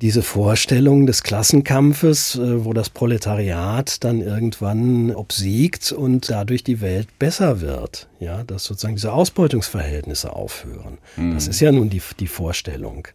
[0.01, 7.19] diese Vorstellung des Klassenkampfes, äh, wo das Proletariat dann irgendwann obsiegt und dadurch die Welt
[7.19, 8.09] besser wird.
[8.19, 10.99] Ja, dass sozusagen diese Ausbeutungsverhältnisse aufhören.
[11.17, 11.35] Mhm.
[11.35, 13.09] Das ist ja nun die, die Vorstellung.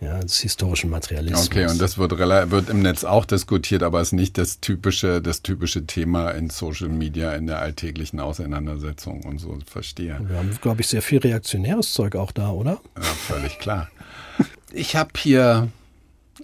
[0.00, 1.46] Ja, des historischen Materialismus.
[1.46, 5.42] Okay, und das wird, wird im Netz auch diskutiert, aber ist nicht das typische, das
[5.42, 10.18] typische Thema in Social Media, in der alltäglichen Auseinandersetzung und so, verstehe.
[10.26, 12.80] Wir haben, glaube ich, sehr viel reaktionäres Zeug auch da, oder?
[12.96, 13.90] Ja, völlig klar.
[14.70, 15.68] Ich habe hier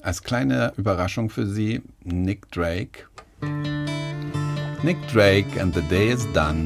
[0.00, 3.06] als kleine Überraschung für Sie Nick Drake.
[4.82, 6.64] Nick Drake and the Day is Done.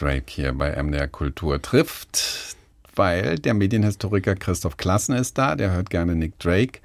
[0.00, 2.56] Drake hier bei MDR Kultur trifft,
[2.94, 6.80] weil der Medienhistoriker Christoph Klassen ist da, der hört gerne Nick Drake.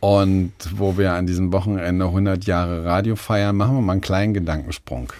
[0.00, 4.34] Und wo wir an diesem Wochenende 100 Jahre Radio feiern, machen wir mal einen kleinen
[4.34, 5.12] Gedankensprung.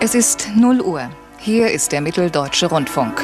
[0.00, 1.08] Es ist 0 Uhr.
[1.38, 3.22] Hier ist der Mitteldeutsche Rundfunk.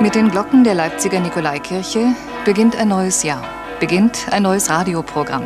[0.00, 3.44] Mit den Glocken der Leipziger Nikolaikirche beginnt ein neues Jahr,
[3.82, 5.42] beginnt ein neues Radioprogramm.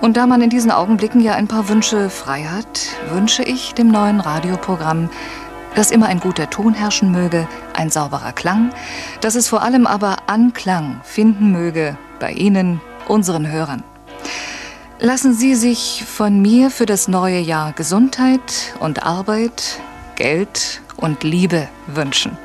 [0.00, 2.80] Und da man in diesen Augenblicken ja ein paar Wünsche frei hat,
[3.12, 5.08] wünsche ich dem neuen Radioprogramm,
[5.76, 8.70] dass immer ein guter Ton herrschen möge, ein sauberer Klang,
[9.20, 13.84] dass es vor allem aber Anklang finden möge bei Ihnen, unseren Hörern.
[14.98, 19.78] Lassen Sie sich von mir für das neue Jahr Gesundheit und Arbeit,
[20.16, 22.36] Geld und Liebe wünschen.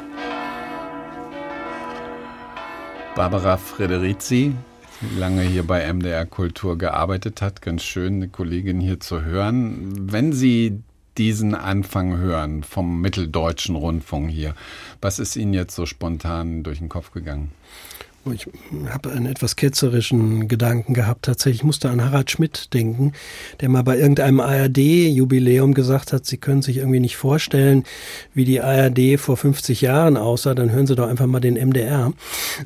[3.16, 4.56] Barbara Frederici,
[5.18, 10.12] lange hier bei MDR Kultur gearbeitet hat, ganz schön, eine Kollegin hier zu hören.
[10.12, 10.82] Wenn Sie
[11.18, 14.56] diesen Anfang hören vom Mitteldeutschen Rundfunk hier,
[15.02, 17.52] was ist Ihnen jetzt so spontan durch den Kopf gegangen?
[18.26, 18.48] Oh, ich
[18.90, 21.26] habe einen etwas ketzerischen Gedanken gehabt.
[21.26, 23.14] Tatsächlich musste an Harald Schmidt denken,
[23.62, 27.86] der mal bei irgendeinem ARD-Jubiläum gesagt hat, Sie können sich irgendwie nicht vorstellen,
[28.34, 30.54] wie die ARD vor 50 Jahren aussah.
[30.54, 32.12] Dann hören Sie doch einfach mal den MDR.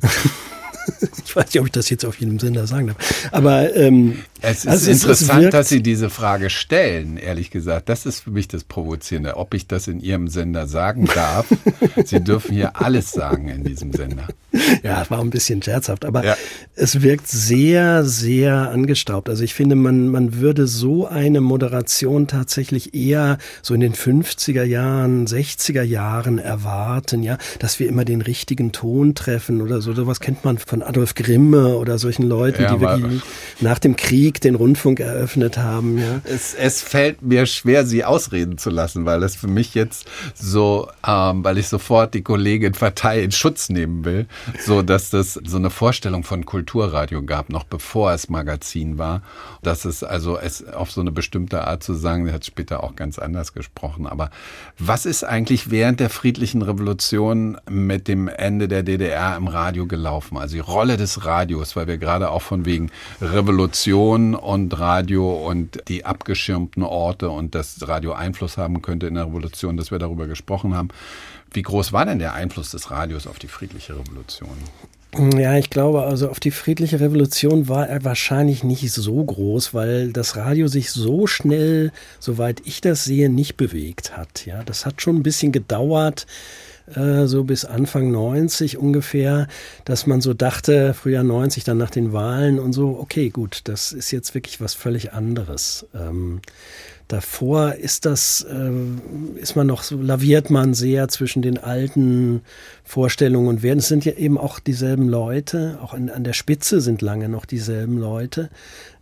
[1.24, 3.28] ich weiß nicht, ob ich das jetzt auf jedem Sender sagen darf.
[3.32, 7.88] Aber ähm, es ist also interessant, es dass Sie diese Frage stellen, ehrlich gesagt.
[7.88, 11.46] Das ist für mich das Provozierende, ob ich das in Ihrem Sender sagen darf.
[12.04, 14.28] Sie dürfen hier alles sagen in diesem Sender.
[14.82, 16.36] Ja, es war ein bisschen scherzhaft, aber ja.
[16.76, 19.28] es wirkt sehr, sehr angestaubt.
[19.28, 24.62] Also ich finde, man, man würde so eine Moderation tatsächlich eher so in den 50er
[24.62, 29.94] Jahren, 60er Jahren erwarten, ja, dass wir immer den richtigen Ton treffen oder so.
[29.94, 33.22] Sowas kennt man von Adolf Grimme oder solchen Leuten, ja, die wirklich
[33.60, 35.98] nach dem Krieg den Rundfunk eröffnet haben.
[35.98, 36.20] Ja.
[36.24, 40.88] Es, es fällt mir schwer, sie ausreden zu lassen, weil das für mich jetzt so,
[41.06, 44.26] ähm, weil ich sofort die Kollegin Partei in Schutz nehmen will
[44.64, 49.22] so dass das so eine Vorstellung von Kulturradio gab, noch bevor es Magazin war,
[49.62, 52.96] dass es also es auf so eine bestimmte Art zu sagen, sie hat später auch
[52.96, 54.06] ganz anders gesprochen.
[54.06, 54.30] Aber
[54.78, 60.36] was ist eigentlich während der friedlichen Revolution mit dem Ende der DDR im Radio gelaufen?
[60.36, 66.04] Also Rolle des Radios, weil wir gerade auch von wegen Revolution und Radio und die
[66.04, 70.74] abgeschirmten Orte und das Radio Einfluss haben könnte in der Revolution, dass wir darüber gesprochen
[70.74, 70.88] haben.
[71.52, 74.50] Wie groß war denn der Einfluss des Radios auf die friedliche Revolution?
[75.36, 80.12] Ja, ich glaube, also auf die friedliche Revolution war er wahrscheinlich nicht so groß, weil
[80.12, 84.44] das Radio sich so schnell, soweit ich das sehe, nicht bewegt hat.
[84.44, 86.26] Ja, das hat schon ein bisschen gedauert,
[86.94, 89.48] äh, so bis Anfang 90 ungefähr,
[89.84, 93.92] dass man so dachte, Frühjahr 90, dann nach den Wahlen und so, okay, gut, das
[93.92, 95.86] ist jetzt wirklich was völlig anderes.
[95.94, 96.40] Ähm,
[97.08, 102.40] Davor ist das, äh, ist man noch so, laviert man sehr zwischen den alten
[102.82, 103.80] Vorstellungen und Werten.
[103.80, 107.44] Es sind ja eben auch dieselben Leute, auch an, an der Spitze sind lange noch
[107.44, 108.48] dieselben Leute.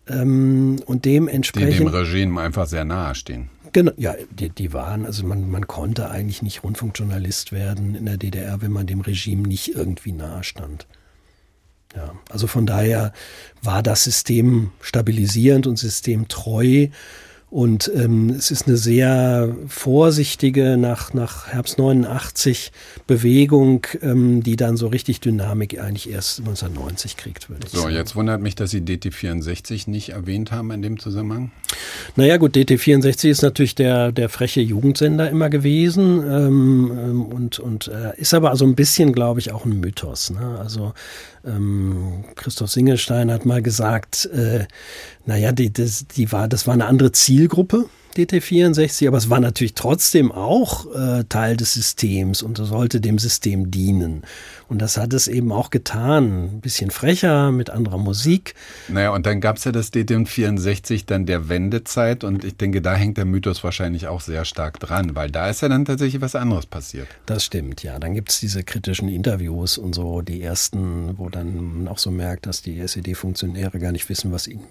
[0.09, 1.75] Ähm, und dementsprechend.
[1.75, 3.51] Die dem Regime einfach sehr nahe stehen.
[3.73, 8.19] Genau, ja, die, die waren, also man, man konnte eigentlich nicht Rundfunkjournalist werden in der
[8.19, 10.87] DDR, wenn man dem Regime nicht irgendwie nahe stand.
[11.97, 13.13] Ja, also von daher
[13.63, 16.89] war das System stabilisierend und systemtreu.
[17.53, 22.73] Und ähm, es ist eine sehr vorsichtige nach, nach Herbst 89
[23.07, 27.93] Bewegung, ähm, die dann so richtig Dynamik eigentlich erst 1990 kriegt, würde ich so, sagen.
[27.93, 31.51] So, jetzt wundert mich, dass Sie DT64 nicht erwähnt haben in dem Zusammenhang.
[32.17, 37.89] Naja gut, DT64 ist natürlich der, der freche Jugendsender immer gewesen ähm, ähm und, und
[37.89, 40.31] äh, ist aber so ein bisschen, glaube ich, auch ein Mythos.
[40.31, 40.59] Ne?
[40.59, 40.95] Also
[42.35, 44.67] Christoph Singelstein hat mal gesagt, äh,
[45.27, 49.41] naja, die, das, die war, das war eine andere Ziel Zielgruppe DT64, aber es war
[49.41, 54.23] natürlich trotzdem auch äh, Teil des Systems und sollte dem System dienen.
[54.69, 56.45] Und das hat es eben auch getan.
[56.45, 58.55] Ein bisschen frecher, mit anderer Musik.
[58.89, 62.95] Naja, und dann gab es ja das DT64 dann der Wendezeit und ich denke, da
[62.95, 66.35] hängt der Mythos wahrscheinlich auch sehr stark dran, weil da ist ja dann tatsächlich was
[66.35, 67.09] anderes passiert.
[67.27, 67.99] Das stimmt, ja.
[67.99, 72.11] Dann gibt es diese kritischen Interviews und so, die ersten, wo dann man auch so
[72.11, 74.65] merkt, dass die SED-Funktionäre gar nicht wissen, was ihnen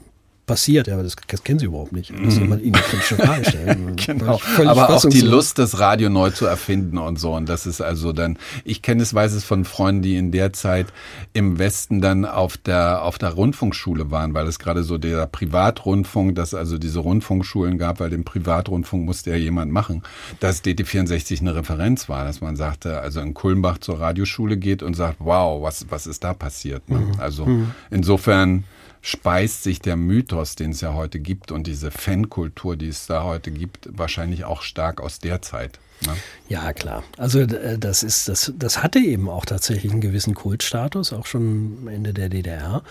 [0.51, 2.11] passiert, ja, aber das, das kennen sie überhaupt nicht.
[2.25, 3.95] Das soll man ihnen Frage stellen.
[4.05, 4.41] genau.
[4.65, 7.33] Aber auch die Lust, das Radio neu zu erfinden und so.
[7.33, 10.51] Und das ist also dann, ich kenne es, weiß es von Freunden, die in der
[10.51, 10.87] Zeit
[11.31, 16.35] im Westen dann auf der, auf der Rundfunkschule waren, weil es gerade so der Privatrundfunk,
[16.35, 20.03] dass also diese Rundfunkschulen gab, weil den Privatrundfunk musste ja jemand machen,
[20.41, 24.95] dass DT64 eine Referenz war, dass man sagte, also in Kulmbach zur Radioschule geht und
[24.95, 26.89] sagt, wow, was, was ist da passiert?
[26.89, 26.99] Ne?
[26.99, 27.11] Mhm.
[27.19, 27.71] Also mhm.
[27.89, 28.65] insofern,
[29.01, 33.23] speist sich der Mythos, den es ja heute gibt und diese Fankultur, die es da
[33.23, 35.79] heute gibt, wahrscheinlich auch stark aus der Zeit.
[36.05, 36.13] Ne?
[36.49, 37.03] Ja, klar.
[37.17, 41.87] Also das ist, das, das hatte eben auch tatsächlich einen gewissen Kultstatus, auch schon am
[41.87, 42.83] Ende der DDR.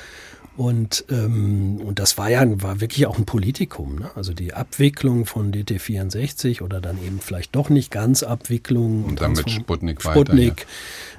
[0.57, 4.01] Und, ähm, und das war ja war wirklich auch ein Politikum.
[4.01, 4.11] Ne?
[4.15, 9.05] Also die Abwicklung von DT64 oder dann eben vielleicht doch nicht ganz Abwicklung.
[9.05, 10.35] Und, und dann mit Sputnik, Sputnik weiter.
[10.37, 10.55] Ja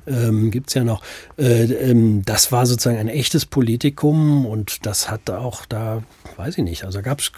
[0.07, 1.01] ähm, gibt es ja noch.
[1.37, 6.03] Äh, ähm, das war sozusagen ein echtes Politikum und das hat auch da,
[6.37, 7.31] weiß ich nicht, also gab es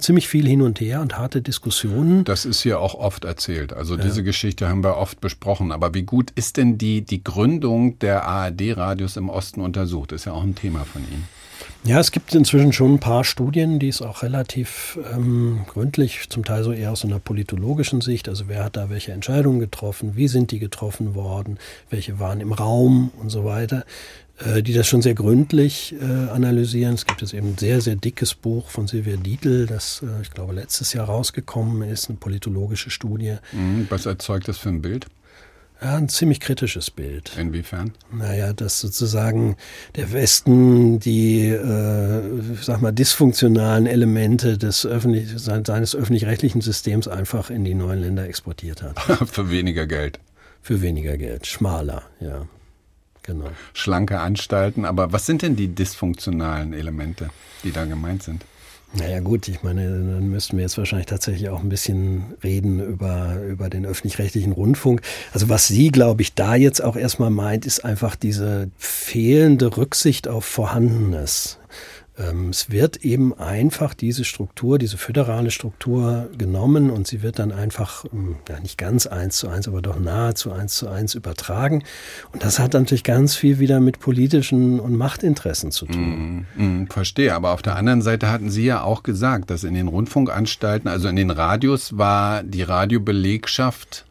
[0.00, 2.24] ziemlich viel hin und her und harte Diskussionen.
[2.24, 3.72] Das ist hier auch oft erzählt.
[3.72, 4.02] Also ja.
[4.02, 5.72] diese Geschichte haben wir oft besprochen.
[5.72, 10.12] Aber wie gut ist denn die, die Gründung der ARD-Radios im Osten untersucht?
[10.12, 11.39] Ist ja auch ein Thema von Ihnen.
[11.84, 16.44] Ja, es gibt inzwischen schon ein paar Studien, die es auch relativ ähm, gründlich, zum
[16.44, 20.28] Teil so eher aus einer politologischen Sicht, also wer hat da welche Entscheidungen getroffen, wie
[20.28, 23.84] sind die getroffen worden, welche waren im Raum und so weiter,
[24.44, 26.94] äh, die das schon sehr gründlich äh, analysieren.
[26.94, 30.30] Es gibt jetzt eben ein sehr, sehr dickes Buch von Silvia Dietl, das, äh, ich
[30.30, 33.36] glaube, letztes Jahr rausgekommen ist, eine politologische Studie.
[33.52, 35.06] Mhm, was erzeugt das für ein Bild?
[35.82, 37.32] Ja, ein ziemlich kritisches Bild.
[37.38, 37.92] Inwiefern?
[38.12, 39.56] Naja, dass sozusagen
[39.96, 42.22] der Westen die, äh,
[42.60, 48.82] sag mal, dysfunktionalen Elemente des öffentlich, seines öffentlich-rechtlichen Systems einfach in die neuen Länder exportiert
[48.82, 49.00] hat.
[49.30, 50.20] Für weniger Geld.
[50.60, 51.46] Für weniger Geld.
[51.46, 52.46] Schmaler, ja.
[53.22, 53.50] Genau.
[53.72, 54.84] Schlanke Anstalten.
[54.84, 57.30] Aber was sind denn die dysfunktionalen Elemente,
[57.64, 58.44] die da gemeint sind?
[58.92, 63.36] Naja gut, ich meine, dann müssten wir jetzt wahrscheinlich tatsächlich auch ein bisschen reden über,
[63.48, 65.02] über den öffentlich-rechtlichen Rundfunk.
[65.32, 70.26] Also was sie, glaube ich, da jetzt auch erstmal meint, ist einfach diese fehlende Rücksicht
[70.26, 71.59] auf Vorhandenes.
[72.20, 77.52] Ähm, es wird eben einfach diese Struktur, diese föderale Struktur genommen und sie wird dann
[77.52, 81.82] einfach, ähm, ja nicht ganz eins zu eins, aber doch nahezu eins zu eins übertragen.
[82.32, 86.46] Und das hat natürlich ganz viel wieder mit politischen und Machtinteressen zu tun.
[86.56, 89.74] Mm, mm, verstehe, aber auf der anderen Seite hatten Sie ja auch gesagt, dass in
[89.74, 94.04] den Rundfunkanstalten, also in den Radios war die Radiobelegschaft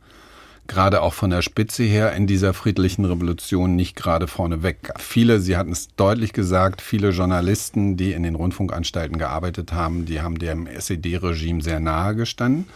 [0.70, 4.94] gerade auch von der Spitze her in dieser friedlichen Revolution nicht gerade vorneweg.
[4.98, 10.22] Viele, Sie hatten es deutlich gesagt, viele Journalisten, die in den Rundfunkanstalten gearbeitet haben, die
[10.22, 12.68] haben dem SED-Regime sehr nahe gestanden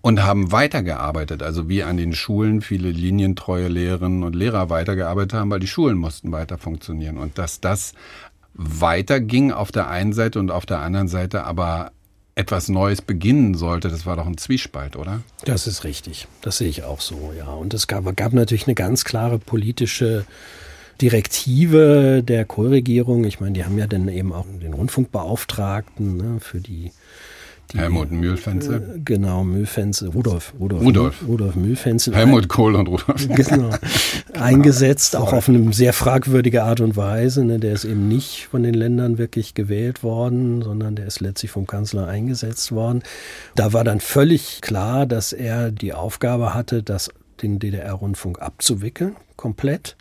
[0.00, 5.50] und haben weitergearbeitet, also wie an den Schulen viele linientreue Lehrerinnen und Lehrer weitergearbeitet haben,
[5.50, 7.92] weil die Schulen mussten weiter funktionieren und dass das
[8.54, 11.92] weiterging auf der einen Seite und auf der anderen Seite aber
[12.36, 15.22] etwas Neues beginnen sollte, das war doch ein Zwiespalt, oder?
[15.44, 16.26] Das ist richtig.
[16.40, 17.46] Das sehe ich auch so, ja.
[17.46, 20.24] Und es gab, gab natürlich eine ganz klare politische
[21.00, 23.24] Direktive der Kohlregierung.
[23.24, 26.92] Ich meine, die haben ja dann eben auch den Rundfunkbeauftragten ne, für die
[27.72, 28.76] die, Helmut Mühlfenze.
[28.76, 32.14] Äh, genau, Mühlfenze, Rudolf, Rudolf, Rudolf, Rudolf Mühlfenze.
[32.14, 33.28] Helmut Kohl und Rudolf.
[33.34, 33.70] Genau.
[34.38, 37.44] eingesetzt, auch auf eine sehr fragwürdige Art und Weise.
[37.44, 37.58] Ne?
[37.58, 41.66] Der ist eben nicht von den Ländern wirklich gewählt worden, sondern der ist letztlich vom
[41.66, 43.02] Kanzler eingesetzt worden.
[43.54, 47.10] Da war dann völlig klar, dass er die Aufgabe hatte, das,
[47.42, 49.96] den DDR-Rundfunk abzuwickeln, komplett.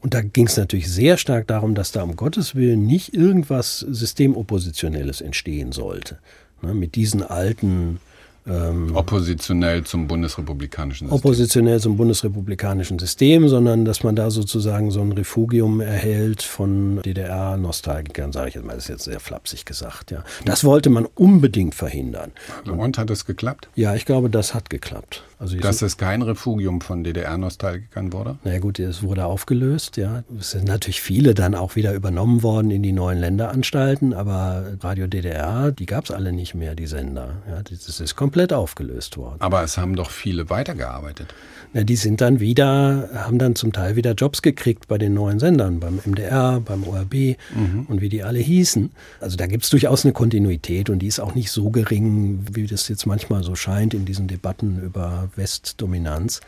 [0.00, 3.80] Und da ging es natürlich sehr stark darum, dass da um Gottes Willen nicht irgendwas
[3.80, 6.18] Systemoppositionelles entstehen sollte.
[6.62, 8.00] Ne, mit diesen alten
[8.48, 11.16] ähm, oppositionell zum bundesrepublikanischen System.
[11.16, 18.32] Oppositionell zum bundesrepublikanischen System, sondern dass man da sozusagen so ein Refugium erhält von DDR-Nostalgikern,
[18.32, 20.12] sage ich jetzt mal, das ist jetzt sehr flapsig gesagt.
[20.12, 20.22] Ja.
[20.44, 22.30] Das wollte man unbedingt verhindern.
[22.64, 23.68] Und hat es geklappt?
[23.74, 25.24] Ja, ich glaube, das hat geklappt.
[25.38, 28.38] Also Dass es kein Refugium von DDR-Nostalgikern wurde?
[28.42, 30.24] Na ja, gut, es wurde aufgelöst, ja.
[30.38, 35.06] Es sind natürlich viele dann auch wieder übernommen worden in die neuen Länderanstalten, aber Radio
[35.06, 37.42] DDR, die gab es alle nicht mehr, die Sender.
[37.48, 39.36] Ja, das ist komplett aufgelöst worden.
[39.40, 41.34] Aber es haben doch viele weitergearbeitet.
[41.74, 45.38] Na, die sind dann wieder, haben dann zum Teil wieder Jobs gekriegt bei den neuen
[45.38, 47.86] Sendern, beim MDR, beim ORB mhm.
[47.88, 48.90] und wie die alle hießen.
[49.20, 52.66] Also da gibt es durchaus eine Kontinuität und die ist auch nicht so gering, wie
[52.66, 56.40] das jetzt manchmal so scheint in diesen Debatten über Westdominanz.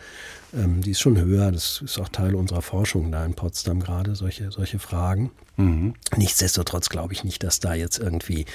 [0.55, 1.53] Ähm, die ist schon höher.
[1.53, 5.31] Das ist auch Teil unserer Forschung da in Potsdam gerade, solche, solche Fragen.
[5.57, 5.95] Mhm.
[6.16, 8.47] Nichtsdestotrotz glaube ich nicht, dass da jetzt irgendwie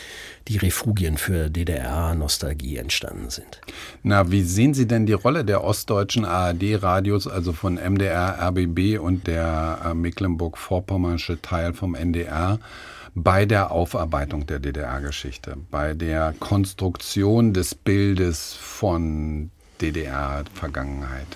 [0.48, 3.62] die Refugien für DDR-Nostalgie entstanden sind.
[4.04, 9.28] Na, wie sehen Sie denn die Rolle der ostdeutschen ARD-Radios, also von MDR, RBB und
[9.28, 12.60] der äh, Mecklenburg-Vorpommersche Teil vom NDR?
[13.16, 19.52] bei der Aufarbeitung der DDR-Geschichte, bei der Konstruktion des Bildes von
[19.84, 21.28] DDR-Vergangenheit?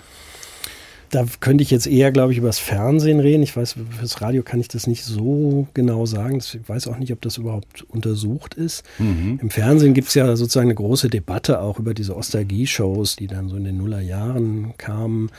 [1.10, 3.42] Da könnte ich jetzt eher, glaube ich, über das Fernsehen reden.
[3.42, 6.40] Ich weiß, fürs Radio kann ich das nicht so genau sagen.
[6.40, 8.84] Ich weiß auch nicht, ob das überhaupt untersucht ist.
[9.00, 9.40] Mhm.
[9.42, 13.48] Im Fernsehen gibt es ja sozusagen eine große Debatte auch über diese Ostalgie-Shows, die dann
[13.48, 15.32] so in den Nullerjahren kamen.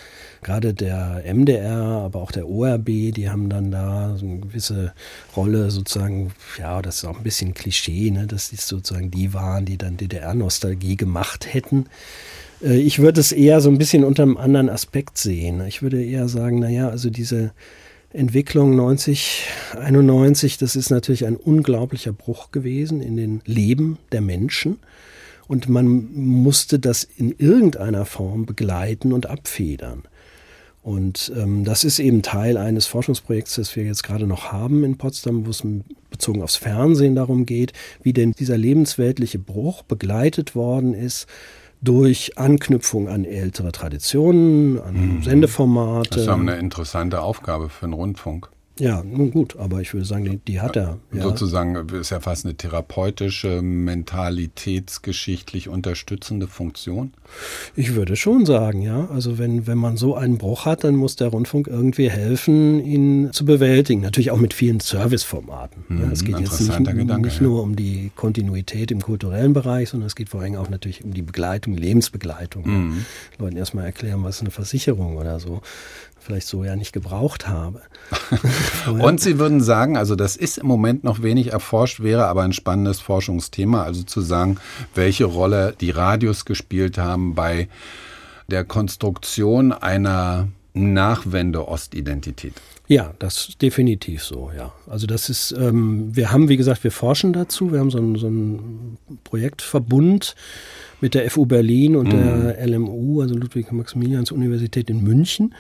[0.43, 4.95] Gerade der MDR, aber auch der ORB, die haben dann da so eine gewisse
[5.37, 9.67] Rolle sozusagen, ja, das ist auch ein bisschen Klischee, ne, dass die sozusagen die waren,
[9.67, 11.89] die dann DDR-Nostalgie gemacht hätten.
[12.63, 15.65] Äh, ich würde es eher so ein bisschen unter einem anderen Aspekt sehen.
[15.67, 17.53] Ich würde eher sagen, naja, also diese
[18.13, 19.45] Entwicklung 90,
[19.79, 24.79] 91, das ist natürlich ein unglaublicher Bruch gewesen in den Leben der Menschen.
[25.47, 30.03] Und man musste das in irgendeiner Form begleiten und abfedern.
[30.83, 34.97] Und ähm, das ist eben Teil eines Forschungsprojekts, das wir jetzt gerade noch haben in
[34.97, 35.63] Potsdam, wo es
[36.11, 41.27] bezogen aufs Fernsehen darum geht, wie denn dieser lebensweltliche Bruch begleitet worden ist
[41.81, 45.23] durch Anknüpfung an ältere Traditionen, an mhm.
[45.23, 46.11] Sendeformate.
[46.11, 48.51] Das ist eine interessante Aufgabe für einen Rundfunk.
[48.79, 50.99] Ja, nun gut, aber ich würde sagen, die, die hat er.
[51.13, 51.23] Ja.
[51.23, 57.13] Sozusagen ist ja fast eine therapeutische, mentalitätsgeschichtlich unterstützende Funktion.
[57.75, 59.09] Ich würde schon sagen, ja.
[59.11, 63.31] Also wenn, wenn man so einen Bruch hat, dann muss der Rundfunk irgendwie helfen, ihn
[63.33, 64.01] zu bewältigen.
[64.01, 65.85] Natürlich auch mit vielen Serviceformaten.
[65.89, 66.11] Mhm, ja.
[66.13, 70.15] Es geht jetzt nicht, Gedanke, nicht nur um die Kontinuität im kulturellen Bereich, sondern es
[70.15, 72.67] geht vor allem auch natürlich um die Begleitung, Lebensbegleitung.
[72.67, 73.05] Mhm.
[73.39, 75.61] Leuten erstmal erklären, was ist eine Versicherung oder so
[76.21, 77.83] vielleicht so ja nicht gebraucht habe.
[78.87, 82.53] Und Sie würden sagen, also das ist im Moment noch wenig erforscht, wäre aber ein
[82.53, 84.59] spannendes Forschungsthema, also zu sagen,
[84.95, 87.69] welche Rolle die Radios gespielt haben bei
[88.49, 92.55] der Konstruktion einer Nachwende-Ostidentität.
[92.89, 94.73] Ja, das ist definitiv so, ja.
[94.87, 97.71] Also das ist, ähm, wir haben, wie gesagt, wir forschen dazu.
[97.71, 100.35] Wir haben so ein, so ein Projektverbund
[101.03, 102.45] mit der FU Berlin und mhm.
[102.45, 105.55] der LMU, also Ludwig-Maximilians-Universität in München.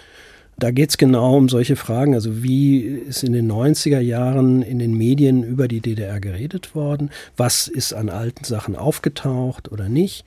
[0.60, 2.14] Da geht es genau um solche Fragen.
[2.14, 7.10] Also wie ist in den 90er Jahren in den Medien über die DDR geredet worden?
[7.36, 10.24] Was ist an alten Sachen aufgetaucht oder nicht?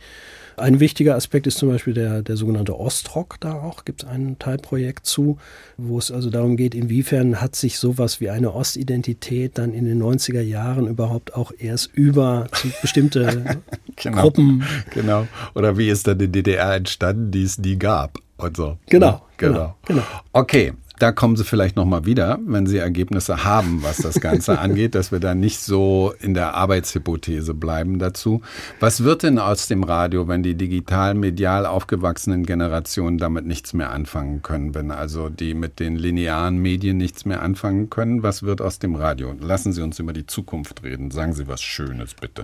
[0.55, 3.38] Ein wichtiger Aspekt ist zum Beispiel der, der sogenannte Ostrock.
[3.41, 5.38] Da auch gibt es ein Teilprojekt zu,
[5.75, 10.01] wo es also darum geht, inwiefern hat sich sowas wie eine Ostidentität dann in den
[10.01, 12.47] 90er Jahren überhaupt auch erst über
[12.82, 13.61] bestimmte
[13.97, 14.63] genau, Gruppen.
[14.93, 15.27] Genau.
[15.55, 18.19] Oder wie ist dann die DDR entstanden, die es nie gab?
[18.41, 18.77] Und so.
[18.89, 19.21] Genau.
[19.37, 19.53] Genau.
[19.53, 19.75] genau.
[19.85, 20.03] genau.
[20.33, 24.93] Okay, da kommen Sie vielleicht nochmal wieder, wenn Sie Ergebnisse haben, was das Ganze angeht,
[24.93, 28.41] dass wir da nicht so in der Arbeitshypothese bleiben dazu.
[28.80, 33.89] Was wird denn aus dem Radio, wenn die digital medial aufgewachsenen Generationen damit nichts mehr
[33.89, 38.22] anfangen können, wenn also die mit den linearen Medien nichts mehr anfangen können?
[38.22, 39.34] Was wird aus dem Radio?
[39.41, 41.10] Lassen Sie uns über die Zukunft reden.
[41.10, 42.43] Sagen Sie was Schönes, bitte.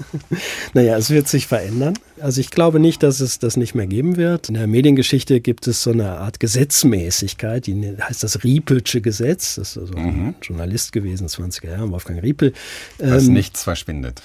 [0.74, 1.94] naja, es wird sich verändern.
[2.20, 4.48] Also ich glaube nicht, dass es das nicht mehr geben wird.
[4.48, 9.56] In der Mediengeschichte gibt es so eine Art Gesetzmäßigkeit Zeit, die heißt das Riepelsche Gesetz.
[9.56, 10.28] Das ist also mhm.
[10.28, 12.52] ein Journalist gewesen, 20er Jahre, Wolfgang Riepel.
[12.98, 14.22] Was ähm, nichts verschwindet.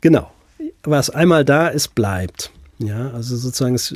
[0.00, 0.30] Genau.
[0.82, 2.50] Was einmal da ist, bleibt.
[2.78, 3.94] Ja, also sozusagen es,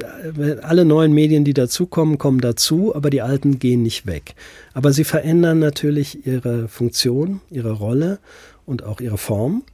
[0.63, 4.35] alle neuen Medien, die dazukommen, kommen dazu, aber die alten gehen nicht weg.
[4.73, 8.21] Aber sie verändern natürlich ihre Funktion, ihre Rolle
[8.67, 9.65] und auch ihre Form.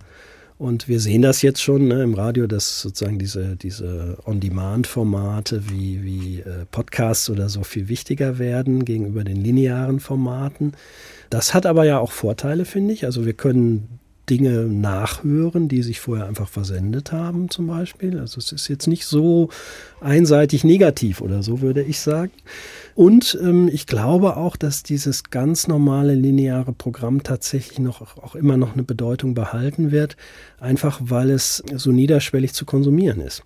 [0.57, 6.05] Und wir sehen das jetzt schon ne, im Radio, dass sozusagen diese, diese On-Demand-Formate wie,
[6.05, 10.73] wie äh, Podcasts oder so viel wichtiger werden gegenüber den linearen Formaten.
[11.29, 13.05] Das hat aber ja auch Vorteile, finde ich.
[13.05, 13.99] Also wir können
[14.31, 18.19] Dinge nachhören, die sich vorher einfach versendet haben, zum Beispiel.
[18.19, 19.51] Also es ist jetzt nicht so
[20.01, 22.33] einseitig negativ oder so, würde ich sagen.
[22.95, 28.57] Und ähm, ich glaube auch, dass dieses ganz normale lineare Programm tatsächlich noch auch immer
[28.57, 30.17] noch eine Bedeutung behalten wird,
[30.61, 33.43] einfach weil es so niederschwellig zu konsumieren ist.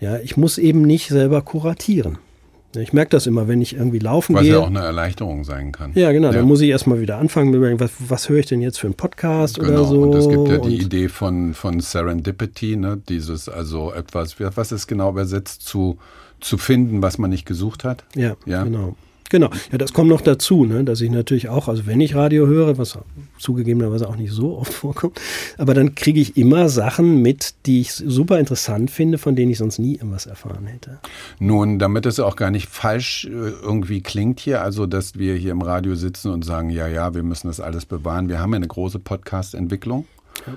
[0.00, 2.18] Ja, ich muss eben nicht selber kuratieren.
[2.76, 4.54] Ich merke das immer, wenn ich irgendwie laufen Was gehe.
[4.54, 5.92] ja auch eine Erleichterung sein kann.
[5.94, 6.28] Ja, genau.
[6.28, 6.32] Ja.
[6.38, 8.88] Dann muss ich erstmal wieder anfangen mit überlegen, was, was höre ich denn jetzt für
[8.88, 10.02] einen Podcast Genau, oder so.
[10.02, 13.00] und es gibt ja die Und- Idee von, von Serendipity, ne?
[13.08, 15.98] dieses also etwas, was ist genau übersetzt, zu,
[16.44, 18.04] zu finden, was man nicht gesucht hat.
[18.14, 18.64] Ja, Ja.
[18.64, 18.96] genau.
[19.30, 19.48] Genau.
[19.72, 22.76] Ja, das kommt noch dazu, ne, dass ich natürlich auch, also wenn ich Radio höre,
[22.78, 22.98] was
[23.38, 25.18] zugegebenerweise auch nicht so oft vorkommt,
[25.56, 29.58] aber dann kriege ich immer Sachen mit, die ich super interessant finde, von denen ich
[29.58, 30.98] sonst nie irgendwas erfahren hätte.
[31.40, 35.52] Nun, damit es auch gar nicht falsch äh, irgendwie klingt hier, also dass wir hier
[35.52, 38.28] im Radio sitzen und sagen, ja, ja, wir müssen das alles bewahren.
[38.28, 40.06] Wir haben ja eine große Podcast-Entwicklung.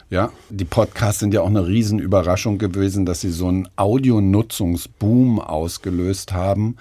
[0.09, 6.33] Ja, die Podcasts sind ja auch eine Riesenüberraschung gewesen, dass sie so einen Audionutzungsboom ausgelöst
[6.33, 6.77] haben.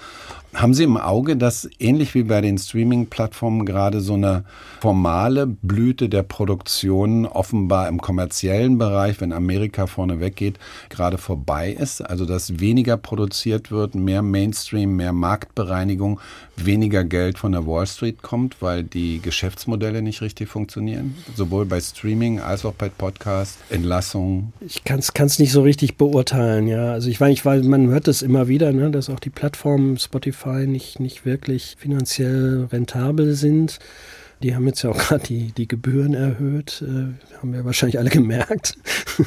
[0.56, 4.44] Haben Sie im Auge, dass ähnlich wie bei den Streaming-Plattformen gerade so eine
[4.80, 12.00] formale Blüte der Produktion offenbar im kommerziellen Bereich, wenn Amerika vorne weggeht, gerade vorbei ist?
[12.00, 16.20] Also dass weniger produziert wird, mehr Mainstream, mehr Marktbereinigung,
[16.56, 21.16] weniger Geld von der Wall Street kommt, weil die Geschäftsmodelle nicht richtig funktionieren?
[21.34, 24.54] Sowohl bei Streaming als auch bei Podcast, Entlassungen.
[24.60, 26.92] Ich kann es nicht so richtig beurteilen, ja.
[26.92, 29.98] Also ich weiß, ich weiß, man hört das immer wieder, ne, dass auch die Plattformen
[30.46, 33.78] Spotify nicht, nicht wirklich finanziell rentabel sind.
[34.42, 38.10] Die haben jetzt ja auch gerade die, die Gebühren erhöht, äh, haben wir wahrscheinlich alle
[38.10, 38.76] gemerkt.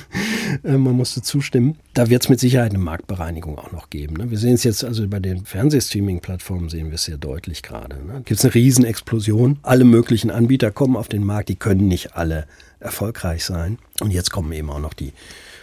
[0.63, 1.77] äh, man musste zustimmen.
[1.93, 4.15] Da wird es mit Sicherheit eine Marktbereinigung auch noch geben.
[4.17, 4.29] Ne?
[4.29, 7.97] Wir sehen es jetzt, also bei den Fernsehstreaming-Plattformen sehen wir es sehr deutlich gerade.
[8.05, 8.21] Ne?
[8.25, 9.59] Gibt es eine Riesenexplosion.
[9.63, 12.45] Alle möglichen Anbieter kommen auf den Markt, die können nicht alle
[12.79, 13.79] erfolgreich sein.
[13.99, 15.13] Und jetzt kommen eben auch noch die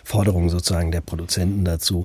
[0.05, 2.05] Forderungen sozusagen der Produzenten dazu.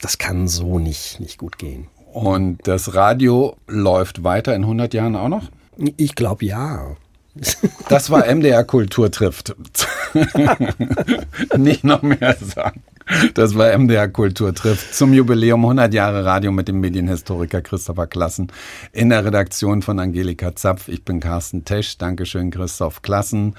[0.00, 1.88] Das kann so nicht, nicht gut gehen.
[2.12, 5.50] Und das Radio läuft weiter in 100 Jahren auch noch?
[5.96, 6.96] Ich glaube ja.
[7.88, 9.56] Das war MDR Kultur trifft.
[11.56, 12.82] Nicht noch mehr sagen.
[13.32, 18.48] Das war MDR Kultur trifft zum Jubiläum 100 Jahre Radio mit dem Medienhistoriker Christopher Klassen
[18.92, 20.88] in der Redaktion von Angelika Zapf.
[20.88, 21.96] Ich bin Carsten Tesch.
[21.96, 23.54] Dankeschön, Christoph Klassen.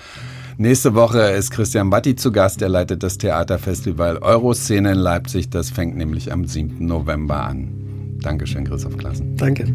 [0.57, 2.61] Nächste Woche ist Christian Batti zu Gast.
[2.61, 5.49] Er leitet das Theaterfestival Euroszene in Leipzig.
[5.49, 6.85] Das fängt nämlich am 7.
[6.85, 7.92] November an.
[8.21, 9.35] Dankeschön, Christoph Klassen.
[9.37, 9.65] Danke.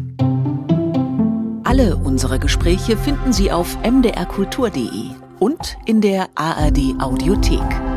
[1.63, 7.88] Alle unsere Gespräche finden Sie auf mdrkultur.de und in der ARD Audiothek.